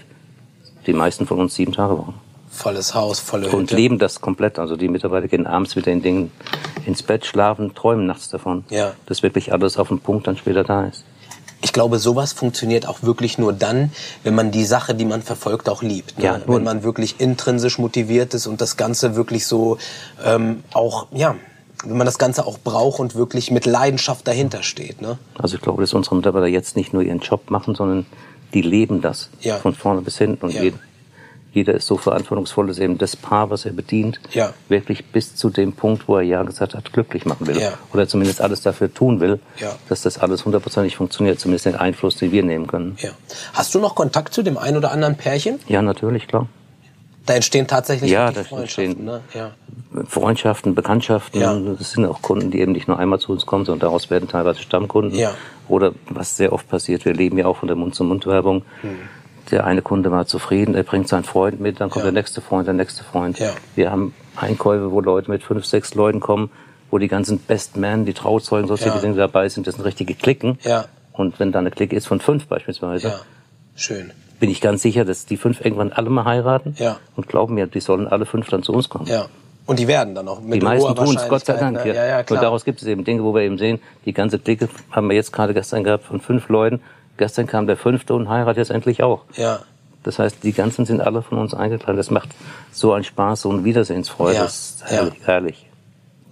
die 0.88 0.94
meisten 0.94 1.28
von 1.28 1.40
uns 1.40 1.56
sieben 1.56 1.74
Tage 1.74 1.98
Wochen 1.98 2.14
Volles 2.54 2.94
Haus, 2.96 3.20
volle 3.20 3.48
und 3.50 3.62
Hütte. 3.64 3.76
leben 3.76 3.98
das 3.98 4.20
komplett. 4.20 4.60
Also 4.60 4.76
die 4.76 4.90
Mitarbeiter 4.90 5.28
gehen 5.30 5.48
abends 5.48 5.76
mit 5.76 5.86
den 5.86 6.02
Dingen 6.02 6.32
ins 6.86 7.02
Bett, 7.02 7.26
schlafen, 7.26 7.74
träumen 7.76 8.06
nachts 8.06 8.30
davon. 8.30 8.66
Ja. 8.70 8.92
Dass 9.06 9.24
wirklich 9.24 9.54
alles 9.54 9.78
auf 9.78 9.88
den 9.88 10.00
Punkt 10.00 10.28
dann 10.28 10.36
später 10.38 10.64
da 10.66 10.86
ist. 10.86 11.06
Ich 11.64 11.72
glaube, 11.74 11.98
sowas 12.00 12.34
funktioniert 12.34 12.88
auch 12.88 13.04
wirklich 13.04 13.38
nur 13.38 13.54
dann, 13.54 13.92
wenn 14.24 14.34
man 14.36 14.52
die 14.52 14.66
Sache, 14.66 14.96
die 14.96 15.06
man 15.06 15.22
verfolgt, 15.22 15.70
auch 15.70 15.82
liebt. 15.84 16.18
Ne? 16.18 16.26
Ja, 16.26 16.42
wenn 16.48 16.64
man 16.64 16.84
wirklich 16.84 17.20
intrinsisch 17.22 17.78
motiviert 17.78 18.34
ist 18.34 18.48
und 18.48 18.60
das 18.62 18.76
Ganze 18.78 19.16
wirklich 19.16 19.46
so 19.46 19.78
ähm, 20.26 20.64
auch, 20.74 21.08
ja, 21.12 21.36
wenn 21.84 21.98
man 21.98 22.06
das 22.06 22.18
Ganze 22.18 22.46
auch 22.46 22.60
braucht 22.60 23.00
und 23.00 23.16
wirklich 23.16 23.52
mit 23.52 23.66
Leidenschaft 23.66 24.28
dahinter 24.28 24.64
steht. 24.64 25.02
Ne? 25.02 25.18
Also 25.38 25.56
ich 25.56 25.62
glaube, 25.62 25.82
dass 25.82 25.94
unsere 25.94 26.16
Mitarbeiter 26.16 26.48
jetzt 26.48 26.76
nicht 26.76 26.94
nur 26.94 27.02
ihren 27.02 27.20
Job 27.20 27.50
machen, 27.50 27.76
sondern 27.76 28.06
die 28.54 28.62
leben 28.62 29.02
das 29.02 29.30
Ja. 29.42 29.58
von 29.58 29.74
vorne 29.74 30.02
bis 30.02 30.18
hinten. 30.18 30.46
Und 30.46 30.54
Ja. 30.54 30.62
jeder, 30.64 30.78
jeder 31.54 31.74
ist 31.74 31.88
so 31.88 31.98
verantwortungsvoll, 31.98 32.68
dass 32.68 32.80
eben 32.80 32.98
das 32.98 33.16
Paar, 33.16 33.50
was 33.50 33.66
er 33.66 33.74
bedient, 33.74 34.20
Ja. 34.32 34.54
wirklich 34.70 35.06
bis 35.08 35.36
zu 35.36 35.50
dem 35.50 35.74
Punkt, 35.74 36.08
wo 36.08 36.16
er 36.18 36.22
ja 36.22 36.44
gesagt 36.44 36.76
hat, 36.76 36.94
glücklich 36.94 37.26
machen 37.26 37.48
will. 37.48 37.60
Ja. 37.60 37.74
Oder 37.94 38.08
zumindest 38.08 38.42
alles 38.42 38.62
dafür 38.62 38.94
tun 38.94 39.20
will, 39.20 39.40
Ja. 39.60 39.74
dass 39.90 40.02
das 40.04 40.18
alles 40.18 40.46
hundertprozentig 40.46 40.96
funktioniert. 40.96 41.40
Zumindest 41.40 41.66
den 41.66 41.76
Einfluss, 41.76 42.16
den 42.18 42.32
wir 42.32 42.44
nehmen 42.44 42.68
können. 42.68 42.96
Ja. 43.02 43.10
Hast 43.54 43.74
du 43.74 43.80
noch 43.80 43.96
Kontakt 43.96 44.34
zu 44.34 44.44
dem 44.44 44.58
ein 44.58 44.78
oder 44.78 44.92
anderen 44.92 45.16
Pärchen? 45.18 45.60
Ja, 45.68 45.82
natürlich, 45.82 46.28
klar. 46.28 46.48
Da 47.26 47.34
entstehen 47.36 47.68
tatsächlich 47.68 48.10
Ja, 48.12 48.32
da 48.32 48.44
Freundschaften. 48.44 48.90
entstehen- 48.98 49.06
Ne? 49.06 49.22
Ja. 49.34 49.52
Freundschaften, 50.08 50.74
Bekanntschaften. 50.74 51.40
Ja. 51.42 51.58
Das 51.78 51.92
sind 51.92 52.06
auch 52.06 52.22
Kunden, 52.22 52.50
die 52.52 52.60
eben 52.62 52.72
nicht 52.72 52.88
nur 52.88 52.98
einmal 52.98 53.20
zu 53.20 53.32
uns 53.32 53.46
kommen, 53.46 53.66
sondern 53.66 53.88
daraus 53.88 54.10
werden 54.10 54.28
teilweise 54.28 54.62
Stammkunden. 54.62 55.18
Ja. 55.18 55.34
Oder 55.68 55.94
was 56.10 56.36
sehr 56.38 56.52
oft 56.54 56.68
passiert, 56.68 57.06
wir 57.06 57.14
leben 57.14 57.38
ja 57.38 57.46
auch 57.46 57.58
von 57.58 57.68
der 57.68 57.76
Mund-zu-Mund-Werbung. 57.76 58.64
Der 59.52 59.66
eine 59.66 59.82
Kunde 59.82 60.12
war 60.12 60.26
zufrieden, 60.26 60.76
er 60.76 60.84
bringt 60.84 61.08
seinen 61.10 61.24
Freund 61.26 61.60
mit, 61.60 61.80
dann 61.82 61.90
kommt 61.90 62.06
Ja. 62.06 62.12
der 62.12 62.20
nächste 62.22 62.42
Freund, 62.42 62.68
der 62.68 62.74
nächste 62.74 63.04
Freund. 63.04 63.38
Ja. 63.40 63.52
Wir 63.76 63.92
haben 63.92 64.14
Einkäufe, 64.38 64.92
wo 64.92 65.02
Leute 65.02 65.30
mit 65.30 65.44
fünf, 65.44 65.66
sechs 65.66 65.94
Leuten 65.94 66.22
kommen, 66.22 66.50
wo 66.90 66.98
die 66.98 67.08
ganzen 67.10 67.38
Best 67.38 67.76
Men, 67.78 68.06
die 68.06 68.14
Trauzeugen, 68.14 68.68
solche. 68.68 68.90
Dinge 69.00 69.16
dabei 69.16 69.48
sind. 69.50 69.68
Das 69.68 69.76
sind 69.76 69.84
richtige 69.84 70.16
Klicken. 70.16 70.58
Ja. 70.64 70.86
Und 71.14 71.40
wenn 71.40 71.52
da 71.52 71.60
eine 71.60 71.70
Clique 71.72 71.96
ist 71.96 72.08
von 72.08 72.20
fünf 72.22 72.48
beispielsweise, 72.48 73.10
ja. 73.10 73.20
Schön. 73.76 74.12
Bin 74.42 74.50
ich 74.50 74.60
ganz 74.60 74.82
sicher, 74.82 75.06
dass 75.06 75.28
die 75.28 75.38
fünf 75.38 75.64
irgendwann 75.64 75.94
alle 75.94 76.10
mal 76.10 76.26
heiraten. 76.26 76.76
Ja. 76.80 76.98
Und 77.16 77.30
glauben 77.30 77.54
mir, 77.54 77.68
die 77.68 77.80
sollen 77.80 78.08
alle 78.08 78.26
fünf 78.26 78.50
dann 78.50 78.64
zu 78.64 78.74
uns 78.74 78.90
kommen. 78.90 79.06
Ja. 79.06 79.28
Und 79.68 79.78
die 79.78 79.88
werden 79.88 80.16
dann 80.16 80.28
auch 80.28 80.42
mit 80.42 80.56
Die 80.56 80.66
meisten 80.66 80.96
tun 80.96 81.16
es, 81.16 81.30
Gott 81.30 81.46
sei 81.46 81.54
Dank. 81.54 81.86
Ne? 81.86 81.94
Ja, 81.94 82.06
ja, 82.06 82.24
klar. 82.24 82.40
Und 82.40 82.44
daraus 82.44 82.66
gibt 82.66 82.82
es 82.82 82.88
eben 82.88 83.04
Dinge, 83.04 83.24
wo 83.24 83.36
wir 83.36 83.44
eben 83.44 83.60
sehen, 83.60 83.80
die 84.04 84.14
ganze 84.14 84.40
Clique 84.40 84.68
haben 84.90 85.08
wir 85.08 85.16
jetzt 85.16 85.32
gerade 85.32 85.54
gestern 85.54 85.84
gehabt 85.84 86.06
von 86.06 86.20
fünf 86.20 86.50
Leuten. 86.50 86.82
Gestern 87.18 87.46
kam 87.46 87.68
der 87.68 87.78
fünfte 87.78 88.16
und 88.16 88.30
heiratet 88.30 88.58
jetzt 88.58 88.72
endlich 88.72 89.04
auch. 89.04 89.22
ja. 89.38 89.60
Das 90.04 90.18
heißt, 90.18 90.38
die 90.42 90.52
ganzen 90.52 90.88
sind 90.88 91.00
alle 91.00 91.22
von 91.22 91.38
uns 91.38 91.54
eingeladen. 91.54 91.96
Das 91.96 92.10
macht 92.10 92.30
so 92.72 92.92
einen 92.94 93.04
Spaß, 93.04 93.42
so 93.42 93.52
eine 93.52 93.64
Wiedersehensfreude. 93.64 94.34
Ja. 94.38 94.44
Das 94.46 94.56
ist 94.56 94.84
herrlich, 94.86 95.14
herrlich. 95.26 95.68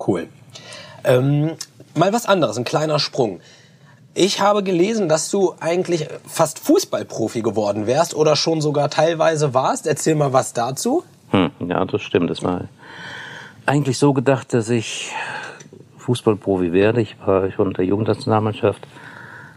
Cool. 0.07 0.27
Ähm, 1.03 1.51
mal 1.93 2.11
was 2.11 2.25
anderes, 2.25 2.57
ein 2.57 2.63
kleiner 2.65 2.97
Sprung. 2.97 3.41
Ich 4.13 4.41
habe 4.41 4.63
gelesen, 4.63 5.07
dass 5.07 5.29
du 5.29 5.53
eigentlich 5.59 6.07
fast 6.25 6.59
Fußballprofi 6.59 7.41
geworden 7.41 7.87
wärst 7.87 8.15
oder 8.15 8.35
schon 8.35 8.59
sogar 8.59 8.89
teilweise 8.89 9.53
warst. 9.53 9.87
Erzähl 9.87 10.15
mal 10.15 10.33
was 10.33 10.53
dazu. 10.53 11.03
Hm, 11.29 11.51
ja, 11.67 11.85
das 11.85 12.01
stimmt. 12.01 12.29
Das 12.29 12.43
war 12.43 12.65
eigentlich 13.65 13.97
so 13.97 14.13
gedacht, 14.13 14.53
dass 14.53 14.69
ich 14.69 15.11
Fußballprofi 15.99 16.73
werde. 16.73 17.01
Ich 17.01 17.15
war 17.25 17.51
schon 17.51 17.67
in 17.67 17.73
der 17.73 17.85
Jugendnationalmannschaft. 17.85 18.85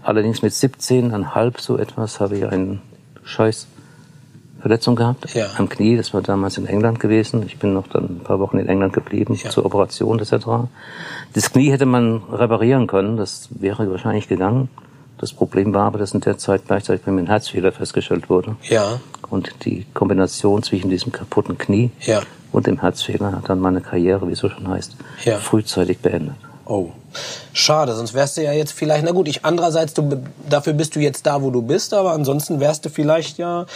Allerdings 0.02 0.42
mit 0.42 0.52
17,5 0.52 1.60
so 1.60 1.78
etwas 1.78 2.20
habe 2.20 2.36
ich 2.36 2.46
einen 2.46 2.82
Scheiß 3.24 3.66
Verletzung 4.62 4.96
gehabt 4.96 5.34
Ja. 5.34 5.46
am 5.58 5.68
Knie. 5.68 5.96
Das 5.96 6.14
war 6.14 6.22
damals 6.22 6.56
in 6.56 6.66
England 6.66 6.98
gewesen. 7.00 7.42
Ich 7.46 7.58
bin 7.58 7.74
noch 7.74 7.88
dann 7.88 8.04
ein 8.04 8.20
paar 8.24 8.38
Wochen 8.40 8.58
in 8.58 8.68
England 8.68 8.92
geblieben 8.94 9.34
Ja. 9.34 9.50
zur 9.50 9.66
Operation 9.66 10.18
etc. 10.20 10.46
Das 11.34 11.52
Knie 11.52 11.70
hätte 11.70 11.84
man 11.86 12.22
reparieren 12.32 12.86
können. 12.86 13.16
Das 13.16 13.48
wäre 13.50 13.90
wahrscheinlich 13.90 14.28
gegangen. 14.28 14.68
Das 15.18 15.32
Problem 15.32 15.72
war 15.74 15.86
aber, 15.86 15.98
dass 15.98 16.14
in 16.14 16.20
der 16.20 16.38
Zeit 16.38 16.62
gleichzeitig 16.66 17.04
bei 17.04 17.12
mir 17.12 17.20
ein 17.20 17.26
Herzfehler 17.28 17.70
festgestellt 17.72 18.28
wurde. 18.30 18.56
Ja, 18.62 18.98
Und 19.30 19.64
die 19.64 19.86
Kombination 19.94 20.62
zwischen 20.62 20.90
diesem 20.90 21.10
kaputten 21.12 21.56
Knie 21.58 21.90
ja, 22.00 22.20
und 22.52 22.66
im 22.68 22.80
Herzfehler 22.80 23.32
hat 23.32 23.48
dann 23.48 23.60
meine 23.60 23.80
Karriere, 23.80 24.26
wie 24.28 24.32
es 24.32 24.40
so 24.40 24.48
schon 24.48 24.68
heißt, 24.68 24.96
Ja. 25.24 25.38
frühzeitig 25.38 25.98
beendet. 26.00 26.34
Oh. 26.66 26.90
Schade, 27.52 27.94
sonst 27.94 28.14
wärst 28.14 28.36
du 28.36 28.42
ja 28.42 28.52
jetzt 28.52 28.72
vielleicht, 28.72 29.04
na 29.04 29.12
gut, 29.12 29.28
ich 29.28 29.44
andererseits, 29.44 29.94
du, 29.94 30.22
dafür 30.48 30.72
bist 30.72 30.96
du 30.96 31.00
jetzt 31.00 31.26
da, 31.26 31.42
wo 31.42 31.50
du 31.50 31.62
bist, 31.62 31.94
aber 31.94 32.12
ansonsten 32.12 32.60
wärst 32.60 32.84
du 32.84 32.88
vielleicht 32.88 33.38
ja 33.38 33.66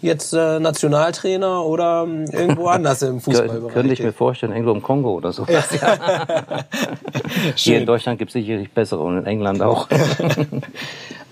jetzt 0.00 0.32
äh, 0.32 0.58
Nationaltrainer 0.58 1.64
oder 1.64 2.04
ähm, 2.06 2.24
irgendwo 2.30 2.66
anders 2.68 3.02
im 3.02 3.20
Fußballbereich. 3.20 3.72
Könnte 3.72 3.92
ich 3.92 4.02
mir 4.02 4.12
vorstellen, 4.12 4.52
irgendwo 4.52 4.72
im 4.72 4.82
Kongo 4.82 5.14
oder 5.14 5.32
so. 5.32 5.46
Hier 7.54 7.78
in 7.78 7.86
Deutschland 7.86 8.18
gibt 8.18 8.30
es 8.30 8.34
sicherlich 8.34 8.70
bessere 8.72 9.02
und 9.02 9.18
in 9.18 9.26
England 9.26 9.62
auch. 9.62 9.88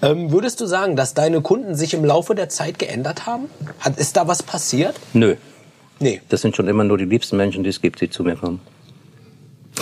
Ähm, 0.02 0.32
würdest 0.32 0.60
du 0.62 0.66
sagen, 0.66 0.96
dass 0.96 1.12
deine 1.12 1.42
Kunden 1.42 1.74
sich 1.74 1.92
im 1.92 2.06
Laufe 2.06 2.34
der 2.34 2.48
Zeit 2.48 2.78
geändert 2.78 3.26
haben? 3.26 3.50
Hat, 3.80 3.98
ist 3.98 4.16
da 4.16 4.26
was 4.26 4.42
passiert? 4.42 4.94
Nö, 5.12 5.36
Nee, 6.00 6.22
das 6.30 6.40
sind 6.40 6.56
schon 6.56 6.66
immer 6.66 6.82
nur 6.82 6.96
die 6.96 7.04
liebsten 7.04 7.36
Menschen, 7.36 7.62
die 7.62 7.68
es 7.68 7.82
gibt, 7.82 8.00
die 8.00 8.08
zu 8.08 8.24
mir 8.24 8.34
kommen. 8.34 8.60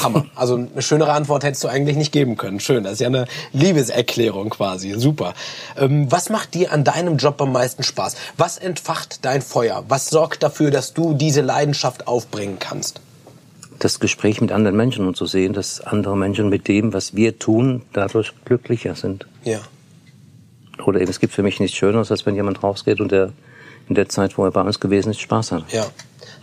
Hammer. 0.03 0.27
Also 0.35 0.55
eine 0.55 0.83
schönere 0.83 1.13
Antwort 1.13 1.45
hättest 1.45 1.65
du 1.65 1.69
eigentlich 1.69 1.97
nicht 1.97 2.13
geben 2.13 2.37
können. 2.37 2.61
Schön, 2.61 2.85
das 2.85 2.95
ist 2.95 3.01
ja 3.01 3.09
eine 3.09 3.27
Liebeserklärung 3.53 4.51
quasi. 4.51 4.95
Super. 4.99 5.35
Ähm, 5.77 6.11
was 6.11 6.31
macht 6.31 6.55
dir 6.55 6.73
an 6.73 6.85
deinem 6.85 7.17
Job 7.17 7.41
am 7.41 7.53
meisten 7.53 7.83
Spaß? 7.83 8.17
Was 8.37 8.59
entfacht 8.59 9.25
dein 9.25 9.43
Feuer? 9.43 9.85
Was 9.89 10.11
sorgt 10.11 10.43
dafür, 10.43 10.71
dass 10.71 10.95
du 10.95 11.15
diese 11.15 11.41
Leidenschaft 11.41 12.07
aufbringen 12.07 12.59
kannst? 12.59 13.01
Das 13.79 14.01
Gespräch 14.01 14.41
mit 14.41 14.51
anderen 14.51 14.77
Menschen 14.77 15.07
und 15.07 15.17
zu 15.17 15.27
sehen, 15.27 15.53
dass 15.53 15.81
andere 15.81 16.17
Menschen 16.17 16.49
mit 16.49 16.67
dem, 16.69 16.93
was 16.93 17.15
wir 17.15 17.39
tun, 17.39 17.83
dadurch 17.93 18.33
glücklicher 18.45 18.97
sind. 18.97 19.27
Ja. 19.45 19.61
Oder 20.85 21.01
eben, 21.01 21.11
es 21.11 21.21
gibt 21.21 21.33
für 21.33 21.43
mich 21.43 21.61
nichts 21.61 21.77
Schöneres, 21.77 22.11
als 22.11 22.27
wenn 22.27 22.35
jemand 22.35 22.63
rausgeht 22.63 23.01
und 23.01 23.13
der 23.13 23.33
in 23.89 23.95
der 23.95 24.09
Zeit, 24.09 24.37
wo 24.37 24.45
er 24.45 24.51
bei 24.51 24.61
uns 24.61 24.81
gewesen 24.81 25.11
ist, 25.11 25.21
Spaß 25.21 25.53
hat. 25.53 25.73
Ja. 25.73 25.87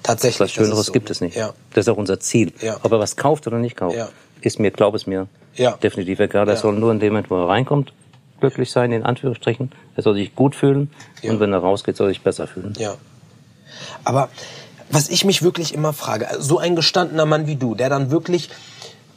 Tatsächlich. 0.06 0.40
Was 0.40 0.52
Schöneres 0.52 0.86
so. 0.88 0.92
gibt 0.92 1.10
es 1.10 1.22
nicht. 1.22 1.36
Ja. 1.36 1.54
Das 1.74 1.86
ist 1.86 1.90
auch 1.90 1.98
unser 1.98 2.20
Ziel. 2.20 2.54
Ja. 2.62 2.78
Ob 2.84 2.92
er 2.92 3.00
was 3.00 3.16
kauft 3.16 3.48
oder 3.48 3.58
nicht 3.58 3.76
kauft, 3.76 3.96
Ja. 3.96 4.10
ist 4.42 4.60
mir, 4.60 4.72
glaub 4.72 4.94
es 4.96 5.08
mir, 5.08 5.28
Ja. 5.56 5.72
definitiv 5.78 6.20
egal. 6.20 6.48
Er 6.48 6.58
soll 6.58 6.74
nur 6.74 6.92
in 6.92 7.00
dem 7.00 7.14
Moment, 7.14 7.30
wo 7.30 7.36
er 7.42 7.48
reinkommt, 7.50 7.94
glücklich 8.40 8.72
sein, 8.72 8.92
in 8.92 9.04
Anführungsstrichen. 9.04 9.72
Er 9.96 10.04
soll 10.04 10.16
sich 10.16 10.36
gut 10.36 10.56
fühlen. 10.56 10.92
Ja. 11.22 11.32
Und 11.32 11.40
wenn 11.40 11.52
er 11.54 11.60
rausgeht, 11.60 11.98
soll 11.98 12.08
er 12.08 12.10
sich 12.12 12.22
besser 12.22 12.48
fühlen. 12.48 12.74
Ja. 12.78 12.96
Aber 14.04 14.30
was 14.90 15.10
ich 15.10 15.26
mich 15.26 15.42
wirklich 15.42 15.74
immer 15.74 15.94
frage, 15.94 16.28
so 16.40 16.60
ein 16.60 16.76
gestandener 16.76 17.26
Mann 17.26 17.48
wie 17.48 17.56
du, 17.56 17.74
der 17.76 17.90
dann 17.90 18.12
wirklich 18.12 18.50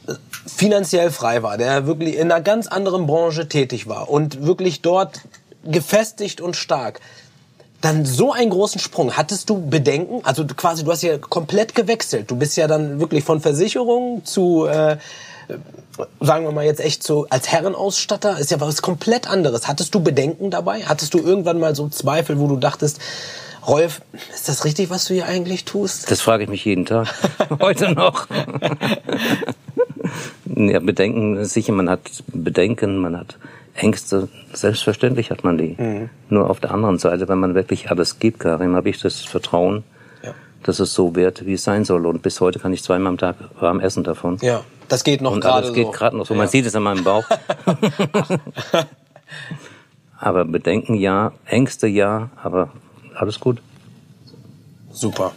äh, 0.07 0.13
finanziell 0.47 1.11
frei 1.11 1.43
war, 1.43 1.57
der 1.57 1.85
wirklich 1.85 2.15
in 2.15 2.31
einer 2.31 2.41
ganz 2.41 2.67
anderen 2.67 3.05
Branche 3.05 3.47
tätig 3.47 3.87
war 3.87 4.09
und 4.09 4.43
wirklich 4.45 4.81
dort 4.81 5.21
gefestigt 5.63 6.41
und 6.41 6.55
stark, 6.55 6.99
dann 7.81 8.05
so 8.05 8.33
einen 8.33 8.49
großen 8.49 8.79
Sprung. 8.79 9.15
Hattest 9.15 9.49
du 9.49 9.69
Bedenken? 9.69 10.21
Also 10.23 10.43
du 10.43 10.53
quasi, 10.53 10.83
du 10.83 10.91
hast 10.91 11.01
ja 11.01 11.17
komplett 11.17 11.75
gewechselt. 11.75 12.29
Du 12.29 12.35
bist 12.35 12.57
ja 12.57 12.67
dann 12.67 12.99
wirklich 12.99 13.23
von 13.23 13.39
Versicherung 13.39 14.25
zu, 14.25 14.65
äh, 14.65 14.97
sagen 16.19 16.45
wir 16.45 16.51
mal 16.51 16.65
jetzt 16.65 16.81
echt 16.81 17.03
so, 17.03 17.27
als 17.29 17.51
Herrenausstatter 17.51 18.37
ist 18.37 18.51
ja 18.51 18.59
was 18.59 18.81
komplett 18.81 19.29
anderes. 19.29 19.67
Hattest 19.67 19.95
du 19.95 20.01
Bedenken 20.01 20.51
dabei? 20.51 20.81
Hattest 20.81 21.13
du 21.13 21.19
irgendwann 21.19 21.59
mal 21.59 21.75
so 21.75 21.87
Zweifel, 21.87 22.39
wo 22.39 22.47
du 22.47 22.57
dachtest, 22.57 22.99
Rolf, 23.67 24.01
ist 24.33 24.49
das 24.49 24.65
richtig, 24.65 24.89
was 24.89 25.05
du 25.05 25.13
hier 25.13 25.25
eigentlich 25.25 25.65
tust? 25.65 26.09
Das 26.09 26.21
frage 26.21 26.43
ich 26.43 26.49
mich 26.49 26.65
jeden 26.65 26.85
Tag. 26.85 27.13
Heute 27.59 27.93
noch. 27.93 28.27
ja, 30.45 30.79
Bedenken, 30.79 31.45
sicher, 31.45 31.73
man 31.73 31.89
hat 31.89 32.01
Bedenken, 32.27 32.97
man 32.97 33.17
hat 33.17 33.37
Ängste. 33.79 34.27
Selbstverständlich 34.53 35.31
hat 35.31 35.43
man 35.43 35.57
die. 35.57 35.75
Mhm. 35.77 36.09
Nur 36.29 36.49
auf 36.49 36.59
der 36.59 36.71
anderen 36.71 36.97
Seite, 36.99 37.27
wenn 37.27 37.39
man 37.39 37.55
wirklich 37.55 37.89
alles 37.91 38.19
gibt, 38.19 38.39
Karim, 38.39 38.75
habe 38.75 38.89
ich 38.89 38.99
das 38.99 39.19
Vertrauen, 39.21 39.83
Ja. 40.23 40.33
dass 40.63 40.79
es 40.79 40.93
so 40.93 41.15
wird, 41.15 41.45
wie 41.45 41.53
es 41.53 41.63
sein 41.63 41.85
soll. 41.85 42.05
Und 42.05 42.21
bis 42.21 42.41
heute 42.41 42.59
kann 42.59 42.73
ich 42.73 42.83
zweimal 42.83 43.11
am 43.11 43.17
Tag 43.17 43.35
warm 43.59 43.79
essen 43.79 44.03
davon. 44.03 44.37
Ja, 44.41 44.61
das 44.87 45.03
geht 45.03 45.21
noch 45.21 45.39
gerade 45.39 45.67
alles 45.67 45.73
geht 45.73 45.91
gerade 45.91 46.17
noch 46.17 46.25
so. 46.25 46.33
Ja. 46.33 46.39
Man 46.39 46.47
sieht 46.47 46.65
es 46.65 46.75
an 46.75 46.83
meinem 46.83 47.03
Bauch. 47.03 47.23
aber 50.19 50.45
Bedenken 50.45 50.95
ja, 50.95 51.31
Ängste 51.45 51.87
ja, 51.87 52.29
aber 52.41 52.69
alles 53.15 53.39
gut. 53.39 53.61
Super. 54.91 55.31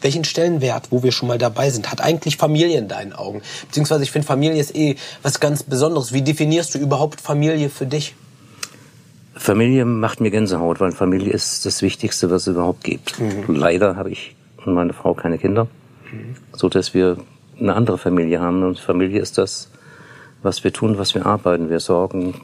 Welchen 0.00 0.24
Stellenwert, 0.24 0.88
wo 0.90 1.02
wir 1.02 1.12
schon 1.12 1.28
mal 1.28 1.38
dabei 1.38 1.70
sind, 1.70 1.90
hat 1.90 2.00
eigentlich 2.00 2.36
Familie 2.36 2.78
in 2.78 2.88
deinen 2.88 3.12
Augen? 3.12 3.42
Beziehungsweise 3.66 4.02
ich 4.04 4.10
finde, 4.10 4.26
Familie 4.26 4.60
ist 4.60 4.74
eh 4.74 4.96
was 5.22 5.40
ganz 5.40 5.62
Besonderes. 5.62 6.12
Wie 6.12 6.22
definierst 6.22 6.74
du 6.74 6.78
überhaupt 6.78 7.20
Familie 7.20 7.68
für 7.70 7.86
dich? 7.86 8.14
Familie 9.34 9.84
macht 9.84 10.20
mir 10.20 10.30
Gänsehaut, 10.30 10.80
weil 10.80 10.92
Familie 10.92 11.32
ist 11.32 11.64
das 11.64 11.82
Wichtigste, 11.82 12.30
was 12.30 12.42
es 12.42 12.48
überhaupt 12.48 12.82
gibt. 12.82 13.14
Leider 13.46 13.96
habe 13.96 14.10
ich 14.10 14.34
und 14.64 14.74
meine 14.74 14.92
Frau 14.92 15.14
keine 15.14 15.38
Kinder, 15.38 15.68
so 16.52 16.68
dass 16.68 16.92
wir 16.92 17.18
eine 17.58 17.74
andere 17.74 17.98
Familie 17.98 18.40
haben. 18.40 18.62
Und 18.64 18.78
Familie 18.78 19.20
ist 19.20 19.38
das, 19.38 19.70
was 20.42 20.64
wir 20.64 20.72
tun, 20.72 20.98
was 20.98 21.14
wir 21.14 21.26
arbeiten. 21.26 21.70
Wir 21.70 21.80
sorgen 21.80 22.34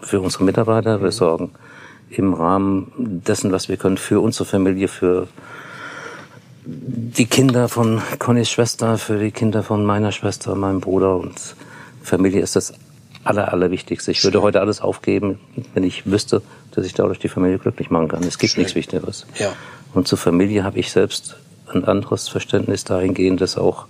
für 0.00 0.20
unsere 0.20 0.44
Mitarbeiter, 0.44 1.02
wir 1.02 1.12
sorgen 1.12 1.52
im 2.10 2.34
Rahmen 2.34 3.22
dessen, 3.24 3.52
was 3.52 3.68
wir 3.68 3.76
können, 3.76 3.96
für 3.96 4.20
unsere 4.20 4.44
Familie, 4.44 4.88
für 4.88 5.28
die 6.64 7.26
Kinder 7.26 7.68
von 7.68 8.00
Connys 8.18 8.50
Schwester, 8.50 8.98
für 8.98 9.18
die 9.18 9.30
Kinder 9.30 9.62
von 9.62 9.84
meiner 9.84 10.12
Schwester, 10.12 10.54
meinem 10.54 10.80
Bruder 10.80 11.16
und 11.16 11.34
Familie 12.02 12.40
ist 12.40 12.56
das 12.56 12.72
aller, 13.24 13.52
allerwichtigste. 13.52 14.10
Ich 14.10 14.24
würde 14.24 14.42
heute 14.42 14.60
alles 14.60 14.80
aufgeben, 14.80 15.38
wenn 15.74 15.84
ich 15.84 16.10
wüsste, 16.10 16.42
dass 16.72 16.86
ich 16.86 16.94
dadurch 16.94 17.18
die 17.18 17.28
Familie 17.28 17.58
glücklich 17.58 17.90
machen 17.90 18.08
kann. 18.08 18.22
Es 18.24 18.38
gibt 18.38 18.52
Schön. 18.52 18.62
nichts 18.62 18.74
Wichtigeres. 18.74 19.26
Ja. 19.38 19.52
Und 19.94 20.08
zur 20.08 20.18
Familie 20.18 20.64
habe 20.64 20.78
ich 20.78 20.90
selbst 20.90 21.36
ein 21.72 21.84
anderes 21.84 22.28
Verständnis 22.28 22.84
dahingehend, 22.84 23.40
dass 23.40 23.56
auch 23.56 23.86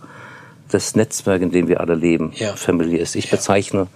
das 0.71 0.95
Netzwerk, 0.97 1.43
in 1.43 1.51
dem 1.51 1.69
wir 1.69 1.81
alle 1.81 1.95
leben, 1.95 2.33
Ja. 2.35 2.55
Familie 2.57 2.99
ist. 2.99 3.15
Ich 3.17 3.31
bezeichne 3.31 3.87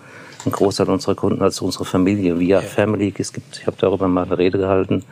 einen 0.45 0.52
Großteil 0.52 0.88
unserer 0.88 1.14
Kunden 1.14 1.42
als 1.42 1.61
unsere 1.61 1.85
Familie, 1.85 2.38
via 2.38 2.61
Family. 2.61 3.12
Es 3.18 3.33
gibt, 3.33 3.59
ich 3.59 3.66
habe 3.66 3.76
darüber 3.80 4.06
mal 4.09 4.25
eine 4.25 4.38
Rede 4.38 4.59
gehalten, 4.59 5.04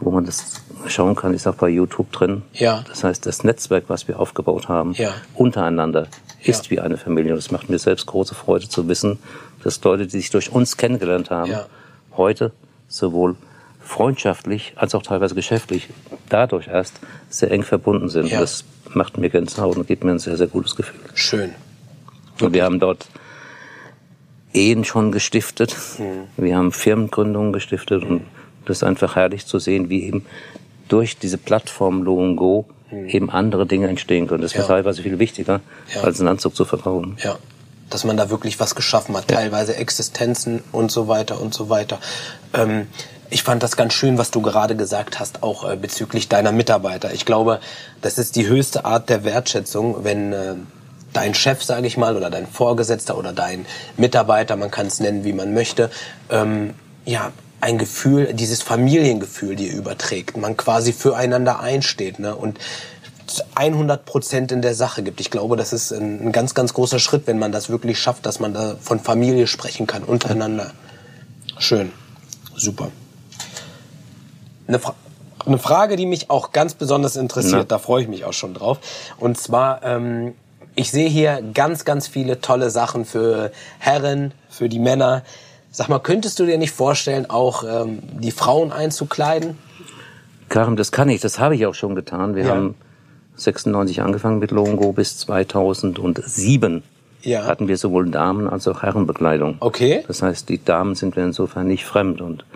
wo 0.00 0.10
man 0.10 0.24
das 0.24 0.62
schauen 0.86 1.16
kann, 1.16 1.34
ist 1.34 1.46
auch 1.46 1.54
bei 1.54 1.68
YouTube 1.68 2.12
drin. 2.12 2.42
Ja. 2.52 2.84
Das 2.88 3.04
heißt, 3.04 3.26
das 3.26 3.44
Netzwerk, 3.44 3.84
was 3.88 4.08
wir 4.08 4.18
aufgebaut 4.20 4.68
haben, 4.68 4.92
Ja. 4.94 5.10
untereinander, 5.34 6.08
ist 6.42 6.66
Ja. 6.66 6.70
wie 6.70 6.80
eine 6.80 6.96
Familie. 6.96 7.32
Und 7.32 7.38
es 7.38 7.50
macht 7.50 7.68
mir 7.70 7.78
selbst 7.78 8.06
große 8.06 8.34
Freude 8.34 8.68
zu 8.68 8.86
wissen, 8.88 9.18
dass 9.62 9.82
Leute, 9.82 10.04
die 10.06 10.10
sich 10.18 10.30
durch 10.30 10.52
uns 10.52 10.76
kennengelernt 10.76 11.30
haben, 11.30 11.50
Ja. 11.50 11.66
heute 12.16 12.52
sowohl 12.88 13.36
freundschaftlich 13.80 14.72
als 14.76 14.94
auch 14.94 15.02
teilweise 15.02 15.34
geschäftlich 15.34 15.88
dadurch 16.28 16.66
erst 16.68 16.94
sehr 17.28 17.50
eng 17.50 17.62
verbunden 17.62 18.08
sind. 18.08 18.30
Ja. 18.30 18.40
Das 18.40 18.64
macht 18.94 19.18
mir 19.18 19.30
Gänsehaut 19.30 19.76
und 19.76 19.86
gibt 19.86 20.04
mir 20.04 20.12
ein 20.12 20.18
sehr, 20.18 20.36
sehr 20.36 20.46
gutes 20.48 20.74
Gefühl. 20.76 20.98
Schön. 21.14 21.50
Und 22.40 22.52
wir 22.52 22.64
haben 22.64 22.80
dort 22.80 23.08
Ehen 24.52 24.84
schon 24.84 25.12
gestiftet. 25.12 25.76
Wir 26.36 26.56
haben 26.56 26.72
Firmengründungen 26.72 27.52
gestiftet 27.52 28.02
und 28.04 28.22
das 28.64 28.78
ist 28.78 28.82
einfach 28.84 29.14
herrlich 29.16 29.46
zu 29.46 29.58
sehen, 29.58 29.90
wie 29.90 30.04
eben 30.04 30.24
durch 30.88 31.18
diese 31.18 31.38
Plattform 31.38 32.02
Low 32.02 32.34
Go 32.34 32.66
eben 33.08 33.30
andere 33.30 33.66
Dinge 33.66 33.88
entstehen 33.88 34.28
können. 34.28 34.42
Das 34.42 34.52
Ja. 34.52 34.58
wäre 34.60 34.68
teilweise 34.68 35.02
viel 35.02 35.18
wichtiger, 35.18 35.60
Ja. 35.94 36.02
als 36.02 36.20
einen 36.20 36.28
Anzug 36.28 36.54
zu 36.54 36.64
verkaufen. 36.64 37.16
Ja. 37.22 37.36
Dass 37.90 38.04
man 38.04 38.16
da 38.16 38.30
wirklich 38.30 38.58
was 38.60 38.74
geschaffen 38.74 39.16
hat, 39.16 39.28
teilweise 39.28 39.76
Existenzen 39.76 40.62
und 40.72 40.90
so 40.90 41.08
weiter 41.08 41.40
und 41.40 41.52
so 41.54 41.68
weiter. 41.68 41.98
Ähm, 42.54 42.86
ich 43.28 43.42
fand 43.42 43.62
das 43.62 43.76
ganz 43.76 43.92
schön, 43.92 44.18
was 44.18 44.30
du 44.30 44.40
gerade 44.40 44.76
gesagt 44.76 45.18
hast, 45.18 45.42
auch 45.42 45.68
äh, 45.68 45.76
bezüglich 45.76 46.28
deiner 46.28 46.52
Mitarbeiter. 46.52 47.12
Ich 47.12 47.24
glaube, 47.24 47.58
das 48.02 48.18
ist 48.18 48.36
die 48.36 48.46
höchste 48.46 48.84
Art 48.84 49.08
der 49.08 49.24
Wertschätzung, 49.24 50.04
wenn 50.04 50.32
äh, 50.32 50.54
dein 51.12 51.34
Chef, 51.34 51.62
sage 51.64 51.86
ich 51.86 51.96
mal, 51.96 52.16
oder 52.16 52.30
dein 52.30 52.46
Vorgesetzter 52.46 53.16
oder 53.18 53.32
dein 53.32 53.66
Mitarbeiter, 53.96 54.54
man 54.56 54.70
kann 54.70 54.86
es 54.86 55.00
nennen, 55.00 55.24
wie 55.24 55.32
man 55.32 55.54
möchte, 55.54 55.90
ähm, 56.30 56.74
ja, 57.04 57.32
ein 57.60 57.78
Gefühl, 57.78 58.34
dieses 58.34 58.62
Familiengefühl 58.62 59.56
dir 59.56 59.72
überträgt, 59.72 60.36
man 60.36 60.56
quasi 60.56 60.92
füreinander 60.92 61.60
einsteht 61.60 62.18
ne? 62.18 62.36
und 62.36 62.58
100 63.54 64.04
Prozent 64.04 64.52
in 64.52 64.62
der 64.62 64.74
Sache 64.74 65.02
gibt. 65.02 65.20
Ich 65.20 65.30
glaube, 65.30 65.56
das 65.56 65.72
ist 65.72 65.92
ein, 65.92 66.32
ganz, 66.32 66.54
ganz 66.54 66.74
großer 66.74 66.98
Schritt, 66.98 67.26
wenn 67.26 67.38
man 67.38 67.52
das 67.52 67.68
wirklich 67.68 67.98
schafft, 67.98 68.26
dass 68.26 68.40
man 68.40 68.54
da 68.54 68.76
von 68.80 69.00
Familie 69.00 69.46
sprechen 69.46 69.86
kann, 69.86 70.04
untereinander. 70.04 70.72
Schön. 71.58 71.92
Super. 72.54 72.90
Eine, 74.68 74.78
Fra 74.78 74.94
eine 75.44 75.58
Frage, 75.58 75.96
die 75.96 76.06
mich 76.06 76.30
auch 76.30 76.52
ganz 76.52 76.74
besonders 76.74 77.16
interessiert, 77.16 77.54
Na. 77.54 77.64
da 77.64 77.78
freue 77.78 78.02
ich 78.02 78.08
mich 78.08 78.24
auch 78.24 78.32
schon 78.32 78.54
drauf. 78.54 78.78
Und 79.18 79.38
zwar, 79.38 79.82
ähm, 79.84 80.34
ich 80.74 80.90
sehe 80.90 81.08
hier 81.08 81.42
ganz, 81.54 81.84
ganz 81.84 82.06
viele 82.08 82.40
tolle 82.40 82.70
Sachen 82.70 83.04
für 83.04 83.50
Herren, 83.78 84.32
für 84.48 84.68
die 84.68 84.78
Männer. 84.78 85.22
Sag 85.76 85.90
mal, 85.90 85.98
könntest 85.98 86.38
du 86.38 86.46
dir 86.46 86.56
nicht 86.56 86.70
vorstellen, 86.72 87.28
auch 87.28 87.62
ähm, 87.62 87.98
die 88.18 88.30
Frauen 88.30 88.72
einzukleiden? 88.72 89.58
Karim, 90.48 90.76
das 90.76 90.90
kann 90.90 91.10
ich, 91.10 91.20
das 91.20 91.38
habe 91.38 91.54
ich 91.54 91.66
auch 91.66 91.74
schon 91.74 91.94
getan. 91.94 92.34
Wir 92.34 92.44
Ja. 92.44 92.50
haben 92.54 92.76
96 93.36 94.00
angefangen 94.00 94.38
mit 94.38 94.52
Longo 94.52 94.92
bis 94.92 95.18
2007 95.18 96.82
Ja. 97.20 97.44
hatten 97.44 97.68
wir 97.68 97.76
sowohl 97.76 98.08
Damen- 98.10 98.48
als 98.48 98.66
auch 98.68 98.82
Herrenbekleidung. 98.82 99.56
Okay. 99.60 100.02
Das 100.08 100.22
heißt, 100.22 100.48
die 100.48 100.64
Damen 100.64 100.94
sind 100.94 101.14
mir 101.14 101.24
insofern 101.24 101.66
nicht 101.66 101.84
fremd 101.84 102.22
und 102.22 102.46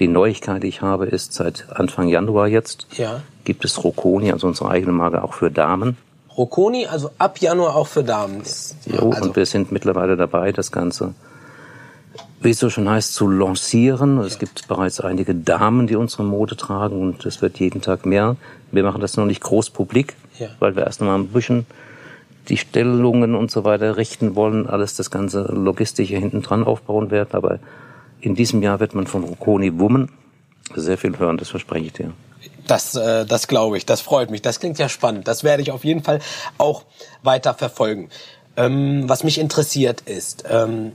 Die 0.00 0.08
Neuigkeit, 0.08 0.62
die 0.64 0.66
ich 0.66 0.82
habe, 0.82 1.06
ist 1.06 1.32
seit 1.34 1.68
Anfang 1.70 2.08
Januar 2.08 2.48
jetzt 2.48 2.86
Ja. 2.98 3.22
gibt 3.44 3.64
es 3.64 3.82
Rocconi, 3.84 4.30
also 4.32 4.46
unsere 4.48 4.68
eigene 4.70 4.92
Marke 4.92 5.22
auch 5.24 5.32
für 5.34 5.50
Damen. 5.52 5.96
Rocconi, 6.36 6.86
also 6.86 7.12
ab 7.16 7.38
Januar 7.38 7.76
auch 7.76 7.86
für 7.86 8.02
Damen. 8.04 8.42
Jo, 8.86 9.10
also, 9.12 9.22
und 9.28 9.36
wir 9.36 9.46
sind 9.46 9.70
mittlerweile 9.72 10.16
dabei, 10.18 10.50
das 10.52 10.70
Ganze, 10.72 11.14
wie 12.46 12.50
es 12.50 12.60
so 12.60 12.70
schon 12.70 12.88
heißt, 12.88 13.12
zu 13.12 13.26
lancieren. 13.28 14.18
Es 14.18 14.38
gibt 14.38 14.68
bereits 14.68 15.00
einige 15.00 15.34
Damen, 15.34 15.88
die 15.88 15.96
unsere 15.96 16.22
Mode 16.22 16.56
tragen 16.56 17.02
und 17.02 17.26
es 17.26 17.42
wird 17.42 17.58
jeden 17.58 17.82
Tag 17.82 18.06
mehr. 18.06 18.36
Wir 18.70 18.84
machen 18.84 19.00
das 19.00 19.16
noch 19.16 19.26
nicht 19.26 19.42
groß 19.42 19.70
publik, 19.70 20.14
Ja. 20.38 20.46
weil 20.60 20.76
wir 20.76 20.84
erst 20.84 21.00
noch 21.00 21.08
mal 21.08 21.16
ein 21.18 21.26
bisschen 21.26 21.66
die 22.48 22.56
Stellungen 22.56 23.34
und 23.34 23.50
so 23.50 23.64
weiter 23.64 23.96
richten 23.96 24.36
wollen, 24.36 24.68
alles 24.68 24.94
das 24.94 25.10
ganze 25.10 25.42
Logistische 25.42 26.16
hinten 26.16 26.42
dran 26.42 26.62
aufbauen 26.62 27.10
werden. 27.10 27.30
Aber 27.32 27.58
in 28.20 28.36
diesem 28.36 28.62
Jahr 28.62 28.78
wird 28.78 28.94
man 28.94 29.08
von 29.08 29.24
Rocconi 29.24 29.76
Woman 29.80 30.08
sehr 30.76 30.98
viel 30.98 31.18
hören, 31.18 31.38
das 31.38 31.48
verspreche 31.48 31.86
ich 31.86 31.92
dir. 31.94 32.12
Das, 32.68 32.94
äh, 32.94 33.26
das 33.26 33.48
glaube 33.48 33.76
ich, 33.76 33.86
das 33.86 34.00
freut 34.00 34.30
mich. 34.30 34.42
Das 34.42 34.60
klingt 34.60 34.78
ja 34.78 34.88
spannend. 34.88 35.26
Das 35.26 35.42
werde 35.42 35.62
ich 35.62 35.72
auf 35.72 35.84
jeden 35.84 36.04
Fall 36.04 36.20
auch 36.58 36.84
weiter 37.24 37.54
verfolgen. 37.54 38.08
Ähm, 38.56 39.08
was 39.08 39.24
mich 39.24 39.38
interessiert 39.38 40.02
ist, 40.02 40.44
ähm, 40.48 40.92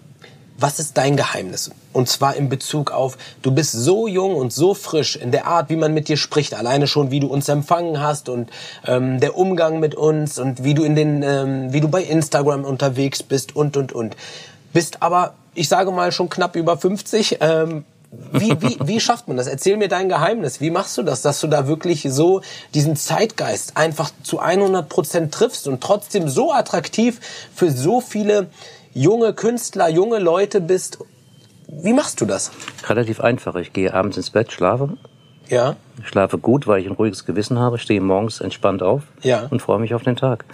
was 0.61 0.79
ist 0.79 0.97
dein 0.97 1.17
Geheimnis? 1.17 1.71
Und 1.93 2.07
zwar 2.07 2.35
in 2.35 2.49
Bezug 2.49 2.91
auf, 2.91 3.17
du 3.41 3.51
bist 3.51 3.71
so 3.71 4.07
jung 4.07 4.35
und 4.35 4.53
so 4.53 4.73
frisch 4.73 5.15
in 5.15 5.31
der 5.31 5.47
Art, 5.47 5.69
wie 5.69 5.75
man 5.75 5.93
mit 5.93 6.07
dir 6.07 6.17
spricht. 6.17 6.53
Alleine 6.53 6.87
schon, 6.87 7.11
wie 7.11 7.19
du 7.19 7.27
uns 7.27 7.49
empfangen 7.49 7.99
hast 7.99 8.29
und 8.29 8.49
ähm, 8.85 9.19
der 9.19 9.37
Umgang 9.37 9.79
mit 9.79 9.95
uns 9.95 10.39
und 10.39 10.63
wie 10.63 10.73
du 10.73 10.83
in 10.83 10.95
den, 10.95 11.23
ähm, 11.23 11.73
wie 11.73 11.81
du 11.81 11.87
bei 11.87 12.03
Instagram 12.03 12.63
unterwegs 12.63 13.23
bist 13.23 13.55
und 13.55 13.75
und 13.77 13.91
und. 13.91 14.15
Bist 14.73 15.01
aber, 15.01 15.33
ich 15.53 15.67
sage 15.67 15.91
mal, 15.91 16.11
schon 16.11 16.29
knapp 16.29 16.55
über 16.55 16.77
50. 16.77 17.37
Ähm, 17.41 17.83
wie, 18.33 18.61
wie, 18.61 18.77
wie 18.83 18.99
schafft 18.99 19.29
man 19.29 19.37
das? 19.37 19.47
Erzähl 19.47 19.77
mir 19.77 19.87
dein 19.87 20.09
Geheimnis. 20.09 20.59
Wie 20.59 20.69
machst 20.69 20.97
du 20.97 21.03
das, 21.03 21.21
dass 21.21 21.39
du 21.39 21.47
da 21.47 21.67
wirklich 21.67 22.05
so 22.09 22.41
diesen 22.73 22.97
Zeitgeist 22.97 23.77
einfach 23.77 24.11
zu 24.21 24.39
100 24.39 24.89
Prozent 24.89 25.33
triffst 25.33 25.67
und 25.67 25.81
trotzdem 25.81 26.27
so 26.27 26.51
attraktiv 26.51 27.21
für 27.55 27.71
so 27.71 28.01
viele 28.01 28.49
junge 28.93 29.33
Künstler, 29.33 29.89
junge 29.89 30.19
Leute 30.19 30.61
bist? 30.61 30.99
Wie 31.67 31.93
machst 31.93 32.19
du 32.21 32.25
das? 32.25 32.51
Relativ 32.87 33.21
einfach. 33.21 33.55
Ich 33.55 33.71
gehe 33.73 33.93
abends 33.93 34.17
ins 34.17 34.29
Bett, 34.29 34.51
schlafe, 34.51 34.89
Ja, 35.47 35.75
Ich 36.01 36.07
schlafe 36.09 36.37
gut, 36.37 36.67
weil 36.67 36.81
ich 36.81 36.87
ein 36.87 36.93
ruhiges 36.93 37.25
Gewissen 37.25 37.59
habe, 37.59 37.77
stehe 37.77 38.01
morgens 38.01 38.41
entspannt 38.41 38.83
auf 38.83 39.03
Ja. 39.21 39.47
und 39.49 39.61
freue 39.61 39.79
mich 39.79 39.93
auf 39.93 40.03
den 40.03 40.15
Tag. 40.15 40.45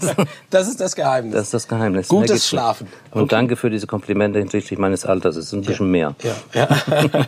das 0.50 0.68
ist 0.68 0.80
das 0.80 0.96
Geheimnis. 0.96 1.34
Das 1.34 1.42
ist 1.44 1.54
das 1.54 1.68
Geheimnis. 1.68 2.08
Gutes. 2.08 2.48
Schlafen. 2.48 2.86
Und 3.10 3.32
danke 3.32 3.56
für 3.56 3.68
diese 3.70 3.86
Komplimente 3.86 4.38
hinsichtlich 4.38 4.78
meines 4.78 5.04
Alters. 5.04 5.36
Es 5.36 5.46
ist 5.46 5.52
ein 5.52 5.62
bisschen 5.62 5.90
mehr. 5.90 6.14
Ja, 6.22 6.34
ja. 6.54 7.26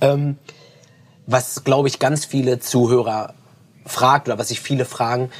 ähm, 0.00 0.36
was, 1.26 1.64
glaube 1.64 1.88
ich, 1.88 1.98
ganz 1.98 2.24
viele 2.24 2.58
Zuhörer 2.60 3.34
fragt 3.86 4.28
oder 4.28 4.38
was 4.38 4.48
sich 4.48 4.60
viele 4.60 4.84
fragen, 4.84 5.30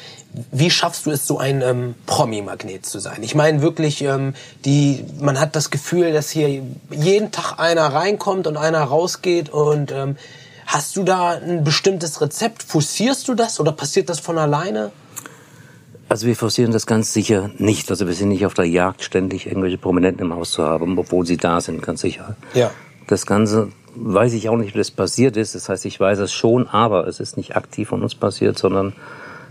wie 0.50 0.70
schaffst 0.70 1.06
du 1.06 1.10
es, 1.10 1.26
so 1.26 1.38
ein 1.38 1.62
ähm, 1.62 1.94
Promi-Magnet 2.06 2.86
zu 2.86 2.98
sein? 2.98 3.22
Ich 3.22 3.34
meine 3.34 3.60
wirklich, 3.60 4.02
ähm, 4.02 4.34
die, 4.64 5.04
man 5.20 5.38
hat 5.38 5.54
das 5.56 5.70
Gefühl, 5.70 6.12
dass 6.12 6.30
hier 6.30 6.62
jeden 6.90 7.30
Tag 7.30 7.58
einer 7.58 7.86
reinkommt 7.86 8.46
und 8.46 8.56
einer 8.56 8.82
rausgeht 8.82 9.50
und 9.50 9.92
ähm, 9.92 10.16
hast 10.66 10.96
du 10.96 11.02
da 11.02 11.32
ein 11.32 11.64
bestimmtes 11.64 12.20
Rezept? 12.20 12.62
Forcierst 12.62 13.28
du 13.28 13.34
das 13.34 13.60
oder 13.60 13.72
passiert 13.72 14.08
das 14.08 14.20
von 14.20 14.38
alleine? 14.38 14.90
Also 16.08 16.26
wir 16.26 16.36
forcieren 16.36 16.72
das 16.72 16.86
ganz 16.86 17.12
sicher 17.12 17.50
nicht. 17.58 17.90
Also 17.90 18.06
wir 18.06 18.14
sind 18.14 18.28
nicht 18.28 18.44
auf 18.44 18.54
der 18.54 18.66
Jagd, 18.66 19.02
ständig 19.02 19.46
irgendwelche 19.46 19.78
Prominenten 19.78 20.26
im 20.26 20.34
Haus 20.34 20.50
zu 20.52 20.62
haben, 20.62 20.98
obwohl 20.98 21.26
sie 21.26 21.36
da 21.36 21.60
sind, 21.60 21.82
ganz 21.82 22.00
sicher. 22.00 22.36
Ja. 22.54 22.70
Das 23.06 23.26
Ganze 23.26 23.70
weiß 23.94 24.32
ich 24.34 24.48
auch 24.48 24.56
nicht, 24.56 24.74
wie 24.74 24.78
das 24.78 24.90
passiert 24.90 25.36
ist. 25.36 25.54
Das 25.54 25.68
heißt, 25.68 25.84
ich 25.86 25.98
weiß 25.98 26.18
es 26.20 26.32
schon, 26.32 26.68
aber 26.68 27.06
es 27.06 27.20
ist 27.20 27.36
nicht 27.36 27.56
aktiv 27.56 27.88
von 27.88 28.02
uns 28.02 28.14
passiert, 28.14 28.58
sondern 28.58 28.92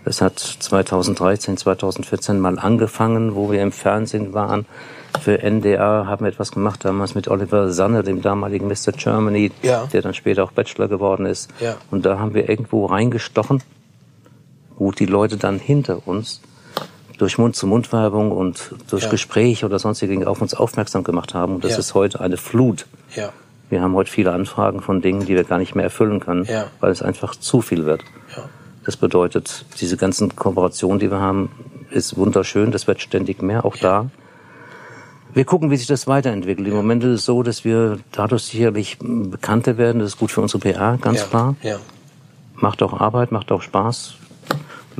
es 0.04 0.22
hat 0.22 0.40
2013, 0.40 1.58
2014 1.58 2.40
mal 2.40 2.58
angefangen, 2.58 3.36
wo 3.36 3.52
wir 3.52 3.62
im 3.62 3.72
Fernsehen 3.72 4.34
waren. 4.34 4.66
Für 5.22 5.44
NDR 5.44 6.08
haben 6.08 6.26
wir 6.26 6.32
etwas 6.32 6.52
gemacht, 6.52 6.84
damals 6.86 7.14
mit 7.16 7.28
Oliver 7.28 7.72
Sanne, 7.72 8.02
dem 8.02 8.22
damaligen 8.22 8.68
Mr. 8.68 8.94
Germany, 8.94 9.52
Ja. 9.62 9.86
der 9.92 10.02
dann 10.02 10.14
später 10.14 10.44
auch 10.44 10.52
Bachelor 10.52 10.88
geworden 10.88 11.26
ist. 11.26 11.52
Ja. 11.60 11.76
Und 11.92 12.06
da 12.06 12.18
haben 12.18 12.34
wir 12.34 12.50
irgendwo 12.50 12.86
reingestochen, 12.86 13.62
wo 14.78 14.92
die 14.92 15.06
Leute 15.06 15.38
dann 15.38 15.60
hinter 15.60 16.08
uns 16.08 16.42
durch 17.18 17.38
Mund-zu-Mund-Werbung 17.38 18.32
und 18.32 18.74
durch 18.90 19.04
Ja. 19.04 19.10
Gespräch 19.10 19.64
oder 19.64 19.78
sonstige 19.78 20.12
Dinge 20.14 20.28
auf 20.28 20.42
uns 20.42 20.56
aufmerksam 20.56 21.04
gemacht 21.04 21.36
haben. 21.36 21.56
Und 21.56 21.64
das 21.64 21.78
ist 21.78 21.94
heute 21.94 22.20
eine 22.22 22.38
Flut. 22.38 22.88
Ja. 23.16 23.32
Wir 23.72 23.82
haben 23.82 23.96
heute 23.96 24.12
viele 24.12 24.34
Anfragen 24.34 24.82
von 24.82 25.02
Dingen, 25.02 25.26
die 25.26 25.34
wir 25.34 25.46
gar 25.46 25.58
nicht 25.58 25.76
mehr 25.76 25.86
erfüllen 25.86 26.20
können, 26.20 26.44
Ja. 26.44 26.66
weil 26.82 26.92
es 26.92 27.02
einfach 27.02 27.36
zu 27.36 27.62
viel 27.62 27.86
wird. 27.86 28.04
Ja. 28.36 28.44
Das 28.86 28.98
bedeutet, 28.98 29.66
diese 29.80 29.96
ganzen 29.96 30.36
Kooperationen, 30.36 31.00
die 31.00 31.10
wir 31.10 31.22
haben, 31.22 31.50
ist 31.90 32.18
wunderschön. 32.18 32.72
Das 32.72 32.88
wird 32.88 33.02
ständig 33.02 33.42
mehr, 33.42 33.64
auch 33.64 33.78
da. 33.78 34.10
Wir 35.34 35.46
gucken, 35.46 35.72
wie 35.72 35.78
sich 35.78 35.88
das 35.88 36.06
weiterentwickelt. 36.06 36.68
Im 36.68 36.74
Moment 36.74 37.02
ist 37.06 37.12
es 37.22 37.26
so, 37.26 37.44
dass 37.44 37.64
wir 37.64 38.00
dadurch 38.12 38.44
sicherlich 38.44 38.98
bekannter 39.00 39.78
werden. 39.78 40.00
Das 40.00 40.10
ist 40.10 40.20
gut 40.20 40.32
für 40.32 40.42
unsere 40.42 40.60
PA, 40.60 40.98
ganz 40.98 41.22
ja. 41.22 41.26
klar. 41.28 41.56
Ja. 41.62 41.78
Macht 42.56 42.84
auch 42.84 43.00
Arbeit, 43.00 43.32
macht 43.32 43.54
auch 43.54 43.62
Spaß. 43.62 44.16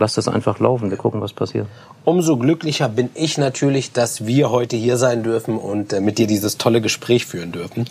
Lass 0.02 0.16
das 0.16 0.28
einfach 0.28 0.58
laufen. 0.58 0.90
Wir 0.90 0.98
gucken, 0.98 1.22
was 1.22 1.32
passiert. 1.32 1.68
Umso 2.06 2.36
glücklicher 2.36 2.90
bin 2.90 3.12
ich 3.14 3.38
natürlich, 3.38 3.92
dass 3.92 4.26
wir 4.26 4.50
heute 4.50 4.76
hier 4.76 4.98
sein 4.98 5.22
dürfen 5.22 5.60
und 5.60 5.94
äh, 5.94 6.00
mit 6.02 6.18
dir 6.18 6.26
dieses 6.26 6.58
tolle 6.58 6.82
Gespräch 6.82 7.28
führen 7.28 7.52
dürfen. 7.52 7.86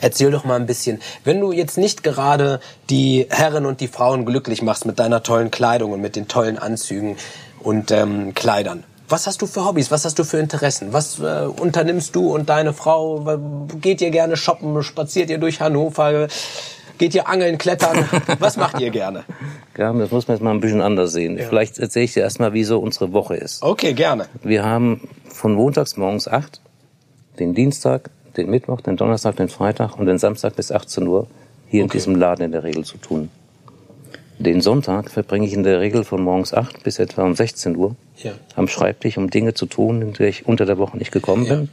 Erzähl 0.00 0.30
doch 0.30 0.44
mal 0.44 0.54
ein 0.54 0.66
bisschen, 0.66 1.00
wenn 1.24 1.40
du 1.40 1.50
jetzt 1.50 1.76
nicht 1.76 2.04
gerade 2.04 2.60
die 2.90 3.26
Herren 3.28 3.66
und 3.66 3.80
die 3.80 3.88
Frauen 3.88 4.24
glücklich 4.24 4.62
machst 4.62 4.86
mit 4.86 5.00
deiner 5.00 5.24
tollen 5.24 5.50
Kleidung 5.50 5.90
und 5.90 6.00
mit 6.00 6.14
den 6.14 6.28
tollen 6.28 6.58
Anzügen 6.58 7.16
und 7.58 7.90
ähm, 7.90 8.34
Kleidern. 8.34 8.84
Was 9.08 9.26
hast 9.26 9.42
du 9.42 9.48
für 9.48 9.64
Hobbys? 9.64 9.90
Was 9.90 10.04
hast 10.04 10.20
du 10.20 10.22
für 10.22 10.38
Interessen? 10.38 10.92
Was 10.92 11.18
äh, 11.18 11.48
unternimmst 11.58 12.14
du 12.14 12.32
und 12.32 12.48
deine 12.48 12.72
Frau? 12.72 13.36
Geht 13.80 14.00
ihr 14.00 14.10
gerne 14.10 14.36
shoppen? 14.36 14.80
Spaziert 14.84 15.28
ihr 15.28 15.38
durch 15.38 15.60
Hannover? 15.60 16.28
Geht 16.98 17.14
ihr 17.14 17.28
angeln, 17.28 17.58
klettern? 17.58 18.04
Was 18.40 18.56
macht 18.56 18.80
ihr 18.80 18.90
gerne? 18.90 19.24
Ja, 19.76 19.92
das 19.92 20.10
muss 20.10 20.26
man 20.26 20.36
jetzt 20.36 20.42
mal 20.42 20.50
ein 20.50 20.60
bisschen 20.60 20.80
anders 20.82 21.12
sehen. 21.12 21.38
Vielleicht 21.38 21.78
erzähle 21.78 22.04
ich 22.06 22.14
dir 22.14 22.22
erstmal, 22.24 22.52
wie 22.52 22.64
so 22.64 22.78
unsere 22.80 23.12
Woche 23.12 23.36
ist. 23.36 23.62
Okay, 23.62 23.92
gerne. 23.94 24.26
Wir 24.42 24.64
haben 24.64 25.08
von 25.28 25.52
montags 25.54 25.96
morgens 25.96 26.26
8, 26.26 26.60
den 27.38 27.54
Dienstag, 27.54 28.10
den 28.36 28.50
Mittwoch, 28.50 28.80
den 28.80 28.96
Donnerstag, 28.96 29.36
den 29.36 29.48
Freitag 29.48 29.96
und 29.98 30.06
den 30.06 30.18
Samstag 30.18 30.56
bis 30.56 30.72
18 30.72 31.06
Uhr 31.06 31.28
hier 31.68 31.80
in 31.82 31.86
Okay. 31.86 31.98
diesem 31.98 32.16
Laden 32.16 32.44
in 32.46 32.52
der 32.52 32.64
Regel 32.64 32.84
zu 32.84 32.98
tun. 32.98 33.30
Den 34.40 34.60
Sonntag 34.60 35.10
verbringe 35.10 35.46
ich 35.46 35.52
in 35.52 35.62
der 35.64 35.80
Regel 35.80 36.04
von 36.04 36.22
morgens 36.22 36.54
8 36.54 36.82
bis 36.84 36.98
etwa 36.98 37.22
um 37.24 37.34
16 37.34 37.76
Uhr 37.76 37.94
Ja. 38.16 38.32
am 38.56 38.68
Schreibtisch, 38.68 39.18
um 39.18 39.30
Dinge 39.30 39.54
zu 39.54 39.66
tun, 39.66 40.02
in 40.02 40.12
der 40.14 40.28
ich 40.28 40.46
unter 40.46 40.64
der 40.66 40.78
Woche 40.78 40.96
nicht 40.96 41.12
gekommen 41.12 41.44
Ja. 41.46 41.54
bin. 41.56 41.68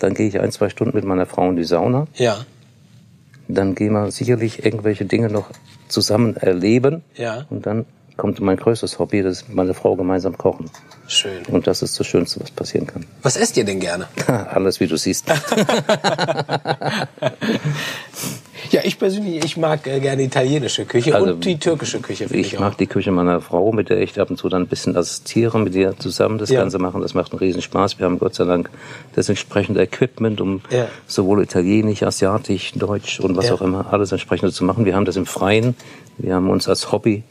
Dann 0.00 0.14
gehe 0.14 0.28
ich 0.28 0.38
ein, 0.38 0.52
zwei 0.52 0.68
Stunden 0.68 0.96
mit 0.96 1.04
meiner 1.04 1.26
Frau 1.26 1.48
in 1.48 1.56
die 1.56 1.64
Sauna. 1.64 2.06
Ja. 2.14 2.38
Dann 3.48 3.74
gehen 3.74 3.92
wir 3.92 4.10
sicherlich 4.10 4.64
irgendwelche 4.64 5.04
Dinge 5.04 5.30
noch 5.30 5.50
zusammen 5.88 6.36
erleben. 6.36 7.02
Ja. 7.16 7.46
Und 7.50 7.66
dann 7.66 7.86
kommt 8.16 8.40
mein 8.40 8.56
größtes 8.56 8.98
Hobby, 8.98 9.22
das 9.22 9.42
ist 9.42 9.48
mit 9.48 9.56
meiner 9.56 9.74
Frau 9.74 9.96
gemeinsam 9.96 10.36
kochen. 10.36 10.70
Schön. 11.06 11.44
Und 11.46 11.66
das 11.66 11.82
ist 11.82 11.98
das 11.98 12.06
Schönste, 12.06 12.40
was 12.40 12.50
passieren 12.50 12.86
kann. 12.86 13.04
Was 13.22 13.36
esst 13.36 13.56
ihr 13.56 13.64
denn 13.64 13.80
gerne? 13.80 14.08
Alles, 14.26 14.80
wie 14.80 14.86
du 14.86 14.96
siehst. 14.96 15.26
Ja, 18.70 18.80
ich 18.84 18.98
persönlich, 18.98 19.44
ich 19.44 19.56
mag 19.56 19.86
äh, 19.86 19.98
gerne 20.00 20.22
italienische 20.22 20.84
Küche 20.84 21.14
Also, 21.14 21.32
und 21.32 21.44
die 21.44 21.58
türkische 21.58 22.00
Küche. 22.00 22.24
Ich 22.30 22.56
auch. 22.56 22.60
mag 22.60 22.76
die 22.78 22.86
Küche 22.86 23.10
meiner 23.10 23.40
Frau, 23.40 23.72
mit 23.72 23.88
der 23.88 24.00
ich 24.00 24.18
ab 24.20 24.30
und 24.30 24.36
zu 24.36 24.48
dann 24.48 24.62
ein 24.62 24.66
bisschen 24.68 24.96
assistiere, 24.96 25.58
mit 25.58 25.74
ihr 25.74 25.96
zusammen 25.98 26.38
das 26.38 26.50
Ja. 26.50 26.60
Ganze 26.60 26.78
machen. 26.78 27.00
Das 27.00 27.14
macht 27.14 27.32
einen 27.32 27.38
riesen 27.38 27.62
Spaß. 27.62 27.98
Wir 27.98 28.06
haben 28.06 28.18
Gott 28.18 28.34
sei 28.34 28.44
Dank 28.44 28.68
das 29.14 29.28
entsprechende 29.28 29.80
Equipment, 29.82 30.40
um 30.40 30.60
Ja. 30.70 30.88
sowohl 31.06 31.42
italienisch, 31.42 32.02
asiatisch, 32.02 32.72
deutsch 32.74 33.20
und 33.20 33.36
was 33.36 33.48
Ja. 33.48 33.54
auch 33.54 33.62
immer 33.62 33.92
alles 33.92 34.12
entsprechend 34.12 34.52
zu 34.52 34.64
machen. 34.64 34.84
Wir 34.84 34.94
haben 34.94 35.04
das 35.04 35.16
im 35.16 35.26
Freien. 35.26 35.74
Wir 36.18 36.34
haben 36.34 36.50
uns 36.50 36.68
als 36.68 36.92
Hobby 36.92 37.22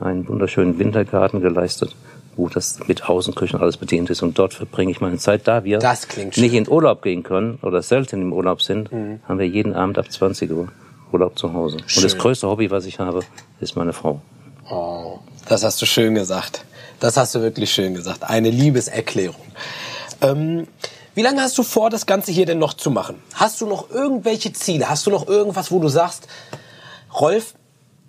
einen 0.00 0.26
wunderschönen 0.28 0.78
Wintergarten 0.78 1.40
geleistet, 1.40 1.94
wo 2.36 2.48
das 2.48 2.80
mit 2.86 3.08
Außenküchen 3.08 3.60
alles 3.60 3.76
bedient 3.76 4.08
ist. 4.10 4.22
Und 4.22 4.38
dort 4.38 4.54
verbringe 4.54 4.90
ich 4.92 5.00
meine 5.00 5.16
Zeit. 5.18 5.48
Da 5.48 5.64
wir 5.64 5.78
nicht 6.36 6.54
in 6.54 6.68
Urlaub 6.68 7.02
gehen 7.02 7.22
können 7.22 7.58
oder 7.62 7.82
selten 7.82 8.22
im 8.22 8.32
Urlaub 8.32 8.62
sind, 8.62 8.92
Mhm. 8.92 9.20
haben 9.28 9.38
wir 9.38 9.46
jeden 9.48 9.74
Abend 9.74 9.98
ab 9.98 10.10
20 10.10 10.50
Uhr 10.52 10.68
Urlaub 11.12 11.38
zu 11.38 11.52
Hause. 11.52 11.76
Und 11.76 12.02
das 12.02 12.12
Schön. 12.12 12.18
größte 12.20 12.48
Hobby, 12.48 12.70
was 12.70 12.84
ich 12.86 12.98
habe, 12.98 13.20
ist 13.60 13.76
meine 13.76 13.92
Frau. 13.92 14.20
Oh, 14.70 15.18
das 15.48 15.62
hast 15.64 15.80
du 15.80 15.86
schön 15.86 16.14
gesagt. 16.14 16.64
Das 17.00 17.16
hast 17.16 17.34
du 17.34 17.40
wirklich 17.40 17.70
schön 17.70 17.94
gesagt. 17.94 18.24
Eine 18.24 18.50
Liebeserklärung. 18.50 19.36
Ähm, 20.20 20.66
wie 21.14 21.22
lange 21.22 21.40
hast 21.42 21.56
du 21.58 21.62
vor, 21.62 21.90
das 21.90 22.06
Ganze 22.06 22.32
hier 22.32 22.46
denn 22.46 22.58
noch 22.58 22.74
zu 22.74 22.90
machen? 22.90 23.16
Hast 23.34 23.60
du 23.60 23.66
noch 23.66 23.90
irgendwelche 23.90 24.52
Ziele? 24.52 24.88
Hast 24.88 25.06
du 25.06 25.10
noch 25.10 25.28
irgendwas, 25.28 25.70
wo 25.70 25.78
du 25.78 25.88
sagst, 25.88 26.26
Rolf, 27.18 27.54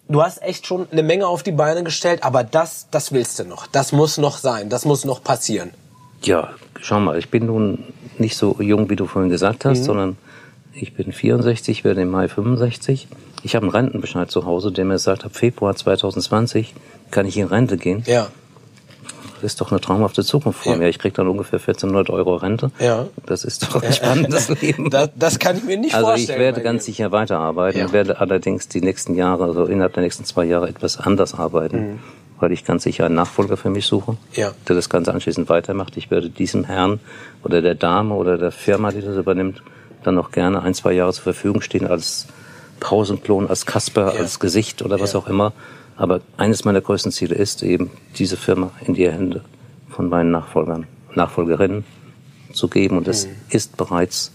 du 0.09 0.21
hast 0.23 0.41
echt 0.41 0.65
schon 0.65 0.87
eine 0.91 1.03
Menge 1.03 1.27
auf 1.27 1.43
die 1.43 1.51
Beine 1.51 1.83
gestellt, 1.83 2.23
aber 2.23 2.43
das, 2.43 2.87
das 2.91 3.11
willst 3.11 3.39
du 3.39 3.43
noch. 3.45 3.67
Das 3.67 3.91
muss 3.91 4.17
noch 4.17 4.37
sein. 4.37 4.69
Das 4.69 4.85
muss 4.85 5.05
noch 5.05 5.23
passieren. 5.23 5.71
Ja, 6.23 6.49
schau 6.81 6.99
mal, 6.99 7.17
ich 7.19 7.29
bin 7.29 7.45
nun 7.45 7.83
nicht 8.17 8.35
so 8.37 8.55
jung, 8.59 8.89
wie 8.89 8.95
du 8.95 9.05
vorhin 9.05 9.29
gesagt 9.29 9.63
Mhm. 9.65 9.69
hast, 9.69 9.83
sondern 9.83 10.17
Ich 10.79 10.93
bin 10.93 11.11
64, 11.11 11.83
werde 11.83 12.01
im 12.01 12.09
Mai 12.11 12.27
65. 12.27 13.07
Ich 13.43 13.55
habe 13.55 13.63
einen 13.65 13.71
Rentenbescheid 13.75 14.29
zu 14.29 14.45
Hause, 14.45 14.71
der 14.71 14.85
mir 14.85 14.99
sagt, 14.99 15.25
ab 15.25 15.35
Februar 15.35 15.75
2020 15.75 16.73
kann 17.11 17.25
ich 17.25 17.37
in 17.37 17.47
Rente 17.47 17.77
gehen. 17.77 18.03
Ja. 18.05 18.27
Das 19.35 19.43
ist 19.53 19.61
doch 19.61 19.71
eine 19.71 19.79
traumhafte 19.79 20.23
Zukunft 20.23 20.63
vor 20.63 20.73
Ja. 20.73 20.77
mir. 20.79 20.89
Ich 20.89 20.97
kriege 20.99 21.13
dann 21.15 21.27
ungefähr 21.27 21.59
1400 21.59 22.09
Euro 22.09 22.35
Rente. 22.35 22.71
Ja. 22.79 23.05
Das 23.25 23.43
ist 23.43 23.63
doch 23.63 23.81
ein 23.81 23.93
spannendes 23.93 24.49
Leben. 24.61 24.89
Das, 24.89 25.09
das 25.15 25.39
kann 25.39 25.57
ich 25.57 25.63
mir 25.63 25.77
nicht 25.77 25.93
Also 25.95 26.07
ich 26.09 26.13
vorstellen. 26.25 26.39
werde 26.39 26.57
bei 26.59 26.63
ganz 26.63 26.83
dir. 26.85 26.91
sicher 26.91 27.11
weiterarbeiten, 27.11 27.79
Ja. 27.79 27.91
werde 27.91 28.19
allerdings 28.19 28.67
die 28.67 28.81
nächsten 28.81 29.15
Jahre, 29.15 29.45
also 29.45 29.65
innerhalb 29.65 29.93
der 29.93 30.03
nächsten 30.03 30.25
zwei 30.25 30.45
Jahre 30.45 30.67
etwas 30.69 30.97
anders 30.97 31.33
arbeiten, 31.35 31.99
weil 32.39 32.51
ich 32.51 32.65
ganz 32.65 32.83
sicher 32.83 33.05
einen 33.05 33.15
Nachfolger 33.15 33.57
für 33.57 33.69
mich 33.69 33.85
suche, 33.85 34.11
Mhm. 34.13 34.17
Ja. 34.33 34.51
der 34.67 34.75
das 34.75 34.89
Ganze 34.89 35.13
anschließend 35.13 35.49
weitermacht. 35.49 35.97
Ich 35.97 36.09
werde 36.11 36.29
diesem 36.29 36.63
Herrn 36.65 36.99
oder 37.43 37.61
der 37.61 37.75
Dame 37.75 38.15
oder 38.15 38.37
der 38.39 38.51
Firma, 38.51 38.91
die 38.91 39.01
das 39.01 39.15
übernimmt, 39.17 39.61
dann 40.07 40.15
noch 40.15 40.31
gerne 40.31 40.61
ein, 40.63 40.73
zwei 40.73 40.93
Jahre 40.93 41.13
zur 41.13 41.23
Verfügung 41.23 41.61
stehen 41.61 41.85
als 41.85 42.27
Pausenklon, 42.79 43.47
als 43.49 43.65
Kasper, 43.65 44.13
Ja. 44.13 44.19
als 44.21 44.39
Gesicht 44.39 44.81
oder 44.81 44.99
was 44.99 45.13
Ja. 45.13 45.19
auch 45.19 45.27
immer. 45.27 45.53
Aber 45.97 46.21
eines 46.37 46.63
meiner 46.63 46.79
größten 46.81 47.11
Ziele 47.11 47.35
ist 47.35 47.61
eben, 47.63 47.91
diese 48.17 48.37
Firma 48.37 48.71
in 48.85 48.93
die 48.93 49.09
Hände 49.11 49.43
von 49.89 50.09
meinen 50.09 50.31
Nachfolgern, 50.31 50.87
Nachfolgerinnen 51.15 51.83
zu 52.53 52.67
geben. 52.67 52.97
Und 52.97 53.07
es 53.07 53.25
Mhm. 53.27 53.31
ist 53.49 53.77
bereits 53.77 54.31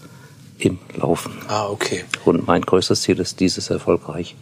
im 0.59 0.77
Laufen. 0.95 1.33
Ah, 1.47 1.67
okay. 1.67 2.03
Und 2.25 2.45
mein 2.47 2.61
größtes 2.61 3.01
Ziel 3.01 3.19
ist, 3.19 3.39
dieses 3.39 3.69
erfolgreich 3.69 4.35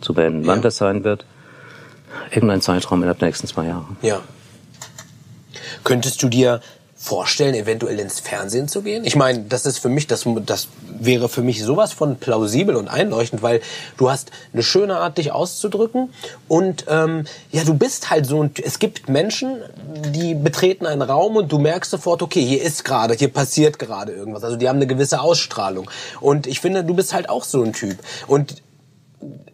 zu 0.00 0.12
beenden. 0.12 0.46
Wann 0.46 0.56
Ja. 0.58 0.62
das 0.62 0.76
sein 0.76 1.04
wird, 1.04 1.24
irgendein 2.32 2.60
Zeitraum 2.60 2.98
innerhalb 3.00 3.18
der 3.20 3.28
nächsten 3.28 3.46
zwei 3.46 3.66
Jahre. 3.66 3.86
Ja. 4.02 4.20
Könntest 5.84 6.22
du 6.22 6.28
dir 6.28 6.60
vorstellen, 7.02 7.54
eventuell 7.54 7.98
ins 7.98 8.20
Fernsehen 8.20 8.68
zu 8.68 8.82
gehen? 8.82 9.06
Ich 9.06 9.16
meine, 9.16 9.40
das 9.44 9.64
ist 9.64 9.78
für 9.78 9.88
mich, 9.88 10.06
das, 10.06 10.26
das 10.44 10.68
wäre 10.86 11.30
für 11.30 11.40
mich 11.40 11.64
sowas 11.64 11.94
von 11.94 12.16
plausibel 12.16 12.76
und 12.76 12.88
einleuchtend, 12.88 13.42
weil 13.42 13.62
du 13.96 14.10
hast 14.10 14.30
eine 14.52 14.62
schöne 14.62 14.98
Art, 14.98 15.16
dich 15.16 15.32
auszudrücken 15.32 16.12
und 16.46 16.84
ähm, 16.88 17.24
ja, 17.52 17.64
du 17.64 17.72
bist 17.72 18.10
halt 18.10 18.26
so 18.26 18.42
ein, 18.42 18.50
es 18.62 18.78
gibt 18.78 19.08
Menschen, 19.08 19.62
die 20.14 20.34
betreten 20.34 20.84
einen 20.84 21.00
Raum 21.00 21.36
und 21.36 21.50
du 21.50 21.58
merkst 21.58 21.90
sofort, 21.90 22.20
okay, 22.20 22.44
hier 22.44 22.62
ist 22.62 22.84
gerade, 22.84 23.14
hier 23.14 23.32
passiert 23.32 23.78
gerade 23.78 24.12
irgendwas. 24.12 24.44
Also 24.44 24.56
die 24.56 24.68
haben 24.68 24.76
eine 24.76 24.86
gewisse 24.86 25.22
Ausstrahlung 25.22 25.90
und 26.20 26.46
ich 26.46 26.60
finde, 26.60 26.84
du 26.84 26.92
bist 26.92 27.14
halt 27.14 27.30
auch 27.30 27.44
so 27.44 27.62
ein 27.62 27.72
Typ 27.72 27.96
und 28.26 28.56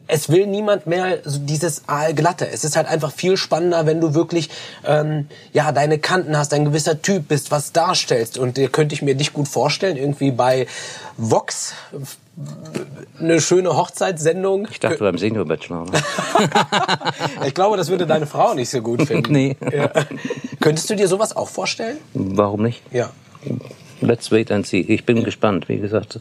es 0.09 0.29
will 0.29 0.47
niemand 0.47 0.87
mehr 0.87 1.19
dieses 1.25 1.89
Aalglatte. 1.89 2.49
Es 2.49 2.65
ist 2.65 2.77
halt 2.77 2.87
einfach 2.87 3.13
viel 3.13 3.37
spannender, 3.37 3.87
wenn 3.87 4.01
du 4.01 4.15
wirklich 4.15 4.51
ähm, 4.85 5.27
ja 5.53 5.73
deine 5.73 5.99
Kanten 5.99 6.37
hast, 6.39 6.55
ein 6.55 6.65
gewisser 6.65 7.03
Typ 7.03 7.29
bist, 7.29 7.51
was 7.51 7.73
darstellst. 7.73 8.39
Und 8.39 8.59
äh, 8.59 8.69
könnte 8.69 8.95
ich 8.95 9.03
mir 9.03 9.17
dich 9.17 9.33
gut 9.33 9.49
vorstellen, 9.49 9.97
irgendwie 9.97 10.31
bei 10.31 10.67
Vox 11.17 11.75
eine 13.19 13.41
schöne 13.41 13.77
Hochzeitssendung. 13.77 14.69
Ich 14.71 14.79
dachte 14.79 14.99
beim 14.99 15.19
Senior-Bachelor. 15.19 15.87
ne? 15.87 15.93
ich 17.47 17.55
glaube, 17.55 17.77
das 17.77 17.89
würde 17.89 18.07
deine 18.07 18.27
Frau 18.27 18.55
nicht 18.55 18.71
so 18.71 18.81
gut 18.83 19.03
finden. 19.03 19.33
Nee. 19.37 19.57
Ja. 19.73 19.91
Könntest 20.61 20.89
du 20.89 20.95
dir 20.95 21.09
sowas 21.09 21.35
auch 21.35 21.49
vorstellen? 21.49 21.97
Warum 22.15 22.63
nicht? 22.63 22.81
Ja. 22.93 23.11
Let's 24.01 24.31
wait 24.31 24.53
and 24.53 24.67
see. 24.67 24.81
Ich 24.81 25.05
bin 25.05 25.25
gespannt. 25.25 25.69
Wie 25.69 25.79
gesagt, 25.79 26.21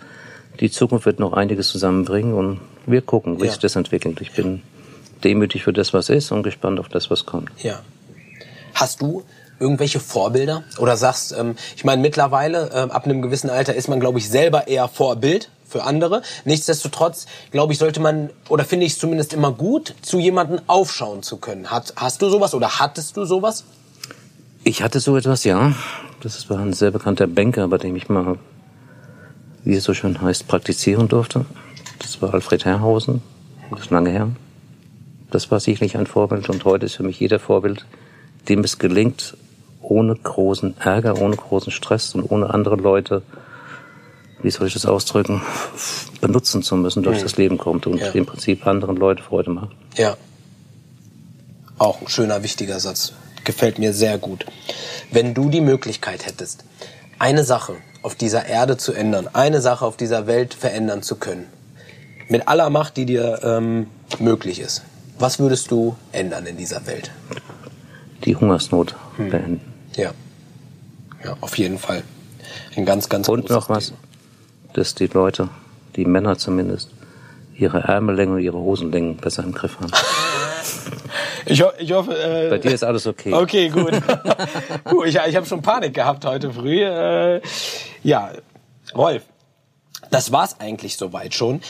die 0.60 0.72
Zukunft 0.72 1.06
wird 1.06 1.20
noch 1.20 1.34
einiges 1.34 1.70
zusammenbringen 1.70 2.34
und 2.34 2.60
wir 2.88 3.02
gucken, 3.02 3.40
wie 3.40 3.46
Ja. 3.46 3.52
sich 3.52 3.60
das 3.60 3.76
entwickelt. 3.76 4.22
Ich 4.22 4.32
bin 4.34 4.62
demütig 5.24 5.64
für 5.64 5.74
das, 5.74 5.94
was 5.94 6.10
ist 6.10 6.32
und 6.32 6.44
gespannt 6.44 6.80
auf 6.80 6.90
das, 6.90 7.10
was 7.10 7.26
kommt. 7.26 7.50
Ja. 7.64 7.80
Hast 8.74 9.02
du 9.02 9.24
irgendwelche 9.60 10.00
Vorbilder? 10.00 10.64
Oder 10.78 10.98
sagst, 10.98 11.34
ähm, 11.38 11.56
ich 11.76 11.86
meine, 11.86 12.02
mittlerweile, 12.02 12.70
ähm, 12.74 12.92
ab 12.92 13.06
einem 13.06 13.22
gewissen 13.22 13.50
Alter 13.50 13.74
ist 13.74 13.88
man, 13.88 14.00
glaube 14.00 14.20
ich, 14.20 14.30
selber 14.30 14.68
eher 14.68 14.88
Vorbild 14.88 15.50
für 15.68 15.84
andere. 15.84 16.22
Nichtsdestotrotz, 16.44 17.26
glaube 17.52 17.74
ich, 17.74 17.80
sollte 17.80 18.00
man, 18.00 18.30
oder 18.50 18.66
finde 18.66 18.86
ich 18.86 18.94
es 18.94 19.00
zumindest 19.00 19.34
immer 19.34 19.52
gut, 19.52 19.96
zu 20.02 20.20
jemandem 20.20 20.60
aufschauen 20.68 21.24
zu 21.24 21.38
können. 21.38 21.72
Hat, 21.72 21.94
hast 21.96 22.22
du 22.22 22.30
sowas 22.30 22.54
oder 22.54 22.80
hattest 22.80 23.16
du 23.18 23.26
sowas? 23.26 23.64
Ich 24.64 24.84
hatte 24.84 25.00
so 25.00 25.16
etwas, 25.16 25.44
ja. 25.44 25.74
Das 26.22 26.50
war 26.50 26.60
ein 26.60 26.74
sehr 26.74 26.92
bekannter 26.92 27.28
Banker, 27.28 27.68
bei 27.68 27.78
dem 27.78 27.96
ich 27.96 28.10
mal, 28.10 28.38
wie 29.64 29.76
es 29.76 29.84
so 29.84 29.94
schön 29.94 30.20
heißt, 30.22 30.48
praktizieren 30.48 31.08
durfte. 31.08 31.46
Das 32.00 32.22
war 32.22 32.34
Alfred 32.34 32.66
Herrhausen. 32.66 33.22
Das 33.72 33.82
ist 33.82 33.90
lange 33.92 34.10
her. 34.12 34.30
Das 35.32 35.52
war 35.52 35.60
sicherlich 35.60 35.98
ein 35.98 36.08
Vorbild 36.08 36.50
und 36.50 36.64
heute 36.66 36.86
ist 36.86 36.96
für 36.96 37.04
mich 37.04 37.20
jeder 37.20 37.40
Vorbild, 37.40 37.86
dem 38.48 38.60
es 38.64 38.78
gelingt, 38.78 39.36
ohne 39.82 40.16
großen 40.16 40.78
Ärger, 40.80 41.20
ohne 41.22 41.36
großen 41.36 41.72
Stress 41.72 42.16
und 42.16 42.24
ohne 42.30 42.54
andere 42.54 42.76
Leute, 42.76 43.22
wie 44.42 44.52
soll 44.52 44.68
ich 44.68 44.74
das 44.74 44.86
ausdrücken, 44.86 45.42
benutzen 46.22 46.62
zu 46.62 46.76
müssen, 46.76 47.04
durch 47.04 47.22
das 47.22 47.38
Leben 47.38 47.58
kommt 47.58 47.88
und 47.88 48.00
Ja. 48.00 48.10
im 48.12 48.26
Prinzip 48.26 48.66
anderen 48.68 48.96
Leute 48.98 49.24
Freude 49.24 49.52
macht. 49.52 49.72
Ja. 49.96 50.16
Auch 51.78 52.02
ein 52.02 52.08
schöner, 52.08 52.44
wichtiger 52.44 52.80
Satz. 52.80 53.14
Gefällt 53.44 53.80
mir 53.80 53.94
sehr 53.94 54.18
gut. 54.18 54.46
Wenn 55.12 55.34
du 55.34 55.50
die 55.50 55.62
Möglichkeit 55.62 56.26
hättest, 56.26 56.64
eine 57.20 57.44
Sache 57.44 57.74
auf 58.02 58.16
dieser 58.16 58.46
Erde 58.46 58.78
zu 58.78 58.94
ändern, 58.94 59.30
eine 59.34 59.62
Sache 59.62 59.86
auf 59.86 59.98
dieser 59.98 60.28
Welt 60.28 60.54
verändern 60.54 61.04
zu 61.04 61.16
können, 61.16 61.46
mit 62.30 62.48
aller 62.48 62.70
Macht, 62.70 62.98
die 62.98 63.06
dir 63.06 63.40
ähm, 63.44 63.88
möglich 64.20 64.60
ist, 64.60 64.84
was 65.20 65.40
würdest 65.40 65.72
du 65.72 65.96
ändern 66.12 66.46
in 66.46 66.58
dieser 66.58 66.86
Welt? 66.88 67.12
Die 68.24 68.36
Hungersnot 68.36 68.96
Hm. 69.18 69.30
beenden. 69.30 69.74
Ja. 69.96 70.12
Ja, 71.24 71.38
auf 71.42 71.58
jeden 71.58 71.80
Fall. 71.80 72.04
Ein 72.76 72.86
ganz, 72.86 73.10
ganz 73.10 73.28
Und 73.30 73.50
noch 73.50 73.70
was, 73.70 73.88
Thema. 73.88 73.98
dass 74.74 74.94
die 74.96 75.08
Leute, 75.08 75.50
die 75.96 76.06
Männer 76.06 76.38
zumindest, 76.38 76.90
ihre 77.58 77.80
Ärmellänge 77.80 78.34
und 78.36 78.42
ihre 78.42 78.58
Hosenlängen 78.58 79.18
besser 79.18 79.44
im 79.44 79.54
Griff 79.54 79.80
haben. 79.80 79.92
Ich, 81.48 81.62
ho 81.62 81.68
ich 81.78 81.92
hoffe. 81.92 82.12
Äh, 82.18 82.50
Bei 82.50 82.58
dir 82.58 82.72
ist 82.72 82.84
alles 82.84 83.06
okay. 83.06 83.32
Okay, 83.32 83.70
gut. 83.70 83.92
Puh, 84.86 85.04
ich 85.04 85.16
ich 85.16 85.36
habe 85.36 85.46
schon 85.46 85.62
Panik 85.62 85.94
gehabt 85.94 86.26
heute 86.26 86.52
früh. 86.52 86.82
Äh, 86.84 87.40
ja, 88.04 88.32
Rolf, 88.96 89.22
das 90.10 90.32
war's 90.32 90.60
eigentlich 90.60 90.98
soweit 90.98 91.36
schon. 91.36 91.62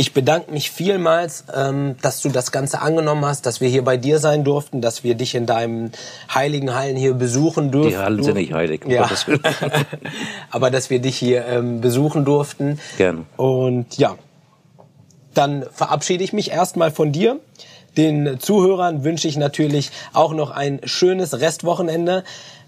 Ich 0.00 0.14
bedanke 0.14 0.52
mich 0.52 0.70
vielmals, 0.70 1.44
ähm, 1.52 1.96
dass 2.02 2.20
du 2.20 2.28
das 2.28 2.52
Ganze 2.52 2.80
angenommen 2.80 3.26
hast, 3.26 3.46
dass 3.46 3.60
wir 3.60 3.68
hier 3.68 3.82
bei 3.82 3.96
dir 3.96 4.20
sein 4.20 4.44
durften, 4.44 4.80
dass 4.80 5.02
wir 5.02 5.16
dich 5.16 5.34
in 5.34 5.44
deinem 5.44 5.90
heiligen 6.32 6.72
Hallen 6.72 6.96
hier 6.96 7.14
besuchen 7.14 7.72
durften. 7.72 7.90
Die 7.90 7.96
Hallen 7.96 8.22
sind 8.22 8.34
nicht 8.34 8.52
heilig, 8.52 8.84
um 8.84 8.92
Ja. 8.92 9.10
Aber 10.52 10.70
dass 10.70 10.88
wir 10.88 11.00
dich 11.00 11.16
hier 11.16 11.44
ähm, 11.46 11.80
besuchen 11.80 12.24
durften. 12.24 12.78
Gerne. 12.96 13.24
Und 13.36 13.98
ja, 13.98 14.14
dann 15.34 15.66
verabschiede 15.72 16.22
ich 16.22 16.32
mich 16.32 16.52
erstmal 16.52 16.92
von 16.92 17.10
dir. 17.10 17.40
Den 17.96 18.38
Zuhörern 18.38 19.02
wünsche 19.02 19.26
ich 19.26 19.36
natürlich 19.36 19.90
auch 20.12 20.32
noch 20.32 20.52
ein 20.52 20.78
schönes 20.84 21.40
Restwochenende. 21.40 22.22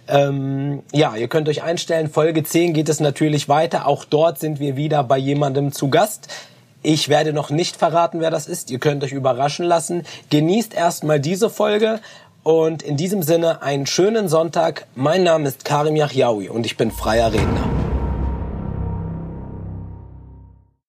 Ähm, 0.08 0.82
ja, 0.92 1.14
ihr 1.14 1.28
könnt 1.28 1.48
euch 1.48 1.62
einstellen, 1.62 2.10
Folge 2.10 2.42
10 2.42 2.74
geht 2.74 2.88
es 2.88 2.98
natürlich 2.98 3.48
weiter. 3.48 3.86
Auch 3.86 4.04
dort 4.04 4.40
sind 4.40 4.58
wir 4.58 4.76
wieder 4.76 5.04
bei 5.04 5.16
jemandem 5.16 5.70
zu 5.70 5.90
Gast. 5.90 6.26
Ich 6.82 7.10
werde 7.10 7.34
noch 7.34 7.50
nicht 7.50 7.76
verraten, 7.76 8.20
wer 8.20 8.30
das 8.30 8.46
ist. 8.46 8.70
Ihr 8.70 8.78
könnt 8.78 9.04
euch 9.04 9.12
überraschen 9.12 9.66
lassen. 9.66 10.04
Genießt 10.30 10.72
erstmal 10.72 11.20
diese 11.20 11.50
Folge 11.50 12.00
und 12.42 12.82
in 12.82 12.96
diesem 12.96 13.22
Sinne 13.22 13.60
einen 13.60 13.84
schönen 13.84 14.28
Sonntag. 14.28 14.86
Mein 14.94 15.22
Name 15.22 15.46
ist 15.46 15.66
Karim 15.66 15.94
Yahyaoui 15.94 16.48
und 16.48 16.64
ich 16.64 16.78
bin 16.78 16.90
freier 16.90 17.34
Redner. 17.34 17.89